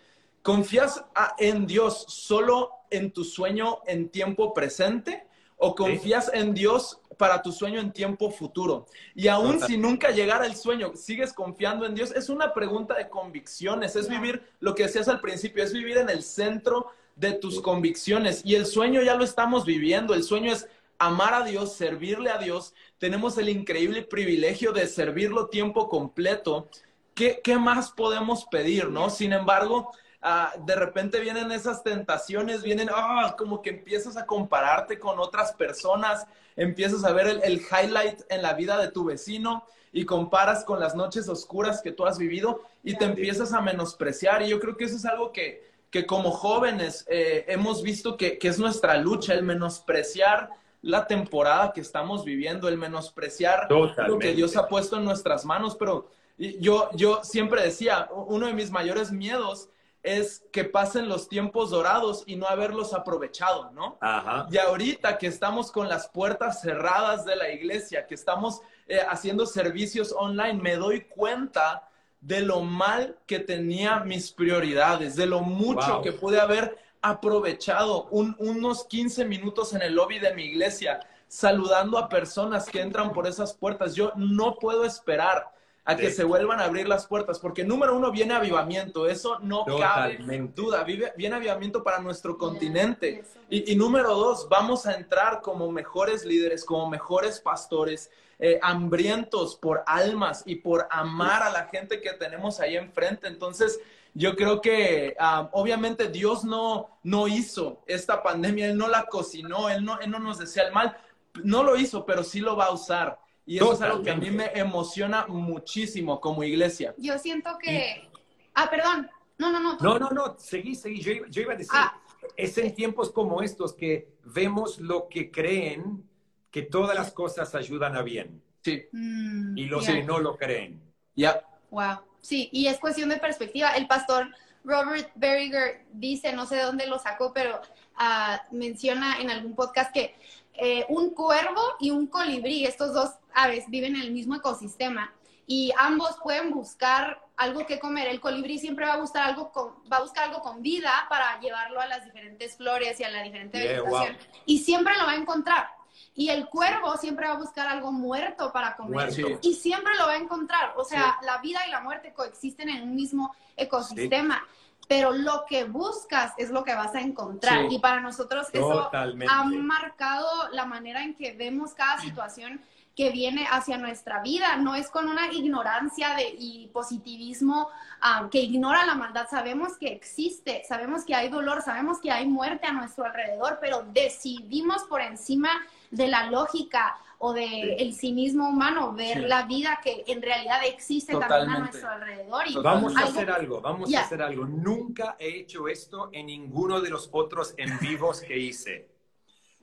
[0.42, 5.26] ¿Confías a- en Dios solo en tu sueño en tiempo presente
[5.58, 8.86] o confías en Dios para tu sueño en tiempo futuro?
[9.16, 9.68] Y aún Total.
[9.68, 12.12] si nunca llegara el sueño, ¿sigues confiando en Dios?
[12.16, 16.10] Es una pregunta de convicciones, es vivir lo que decías al principio, es vivir en
[16.10, 18.42] el centro de tus convicciones.
[18.46, 20.68] Y el sueño ya lo estamos viviendo, el sueño es
[20.98, 22.74] amar a Dios, servirle a Dios.
[22.98, 26.70] Tenemos el increíble privilegio de servirlo tiempo completo.
[27.16, 29.10] ¿Qué, qué más podemos pedir, no?
[29.10, 29.92] Sin embargo,
[30.22, 35.54] ah, de repente vienen esas tentaciones, vienen, ah, como que empiezas a compararte con otras
[35.54, 40.64] personas, empiezas a ver el, el highlight en la vida de tu vecino y comparas
[40.64, 44.42] con las noches oscuras que tú has vivido y te empiezas a menospreciar.
[44.42, 48.38] Y yo creo que eso es algo que, que como jóvenes eh, hemos visto que,
[48.38, 50.50] que es nuestra lucha, el menospreciar
[50.82, 54.34] la temporada que estamos viviendo, el menospreciar lo que.
[54.34, 59.12] Dios ha puesto en nuestras manos, pero yo, yo siempre decía, uno de mis mayores
[59.12, 59.70] miedos
[60.04, 63.98] es que pasen los tiempos dorados y no haberlos aprovechado, ¿no?
[64.00, 64.48] Ajá.
[64.50, 69.46] Y ahorita que estamos con las puertas cerradas de la iglesia, que estamos eh, haciendo
[69.46, 71.88] servicios online, me doy cuenta
[72.22, 76.02] de lo mal que tenía mis prioridades, de lo mucho Wow.
[76.02, 81.98] que pude haber aprovechado un- unos 15 minutos en el lobby de mi iglesia, saludando
[81.98, 83.94] a personas que entran por esas puertas.
[83.96, 85.52] Yo no puedo esperar
[85.86, 86.18] a que Sí.
[86.18, 90.62] se vuelvan a abrir las puertas, porque número uno viene avivamiento, eso no cabe Totalmente.
[90.62, 93.24] duda, vive, viene avivamiento para nuestro continente.
[93.50, 99.56] Y, y número dos, vamos a entrar como mejores líderes, como mejores pastores, eh, hambrientos
[99.56, 103.28] por almas y por amar a la gente que tenemos ahí enfrente.
[103.28, 103.80] Entonces,
[104.14, 109.70] yo creo que ah, obviamente Dios no, no hizo esta pandemia, Él no la cocinó,
[109.70, 110.96] Él no, Él no nos desea el mal,
[111.44, 113.20] no lo hizo, pero sí lo va a usar.
[113.50, 116.94] Y eso es algo que a mí me emociona muchísimo como iglesia.
[117.00, 118.08] Yo siento que...
[118.54, 119.10] Ah, perdón.
[119.40, 119.76] No, no, no.
[119.82, 121.02] No, no, no, seguí, seguí.
[121.02, 122.00] Yo, yo iba a decir, ah.
[122.38, 126.08] es en tiempos como estos que vemos lo que creen
[126.52, 128.40] que todas las cosas ayudan a bien.
[128.64, 128.84] Sí.
[128.92, 130.80] Mm, y los que no lo creen.
[131.16, 131.42] Ya.
[131.72, 132.02] Wow.
[132.22, 133.72] Sí, y es cuestión de perspectiva.
[133.72, 134.28] El pastor
[134.64, 137.60] Robert Berriger dice, no sé de dónde lo sacó, pero
[138.00, 140.14] uh, menciona en algún podcast que
[140.54, 145.14] eh, un cuervo y un colibrí, estos dos aves, viven en el mismo ecosistema
[145.52, 148.08] y ambos pueden buscar algo que comer.
[148.08, 151.40] El colibrí siempre va a buscar algo con, va a buscar algo con vida para
[151.40, 154.16] llevarlo a las diferentes flores y a la diferente vegetación.
[154.46, 155.68] Y siempre lo va a encontrar.
[156.14, 159.10] Y el cuervo siempre va a buscar algo muerto para comer.
[159.42, 160.74] Y siempre lo va a encontrar.
[160.78, 164.46] O sea, la vida y la muerte coexisten en un mismo ecosistema.
[164.90, 167.72] Pero lo que buscas es lo que vas a encontrar.
[167.72, 172.60] Y para nosotros eso ha marcado la manera en que vemos cada situación
[173.00, 177.70] que viene hacia nuestra vida, no es con una ignorancia de, y positivismo
[178.02, 179.26] ah, que ignora la maldad.
[179.32, 183.86] Sabemos que existe, sabemos que hay dolor, sabemos que hay muerte a nuestro alrededor, pero
[183.94, 185.50] decidimos por encima
[185.92, 191.14] de la lógica o del el cinismo humano ver la vida que en realidad existe
[191.18, 192.48] también a nuestro alrededor.
[192.48, 194.46] Y vamos a hacer algo, vamos a hacer algo.
[194.46, 198.90] Nunca he hecho esto en ninguno de los otros en vivos que hice,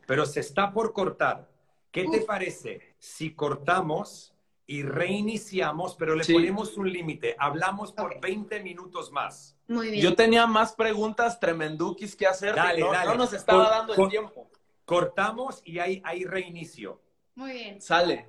[0.06, 1.48] pero se está por cortar.
[1.90, 4.34] ¿Qué te parece si cortamos
[4.66, 7.36] y reiniciamos, pero le ponemos un límite?
[7.38, 9.56] Hablamos por 20 minutos más.
[9.66, 10.02] Muy bien.
[10.02, 12.54] Yo tenía más preguntas tremendukis que hacer.
[12.54, 14.50] Dale, no, no, nos estaba dando el tiempo.
[14.84, 17.00] Cortamos y hay, hay reinicio.
[17.36, 17.80] Muy bien.
[17.82, 18.26] Sale.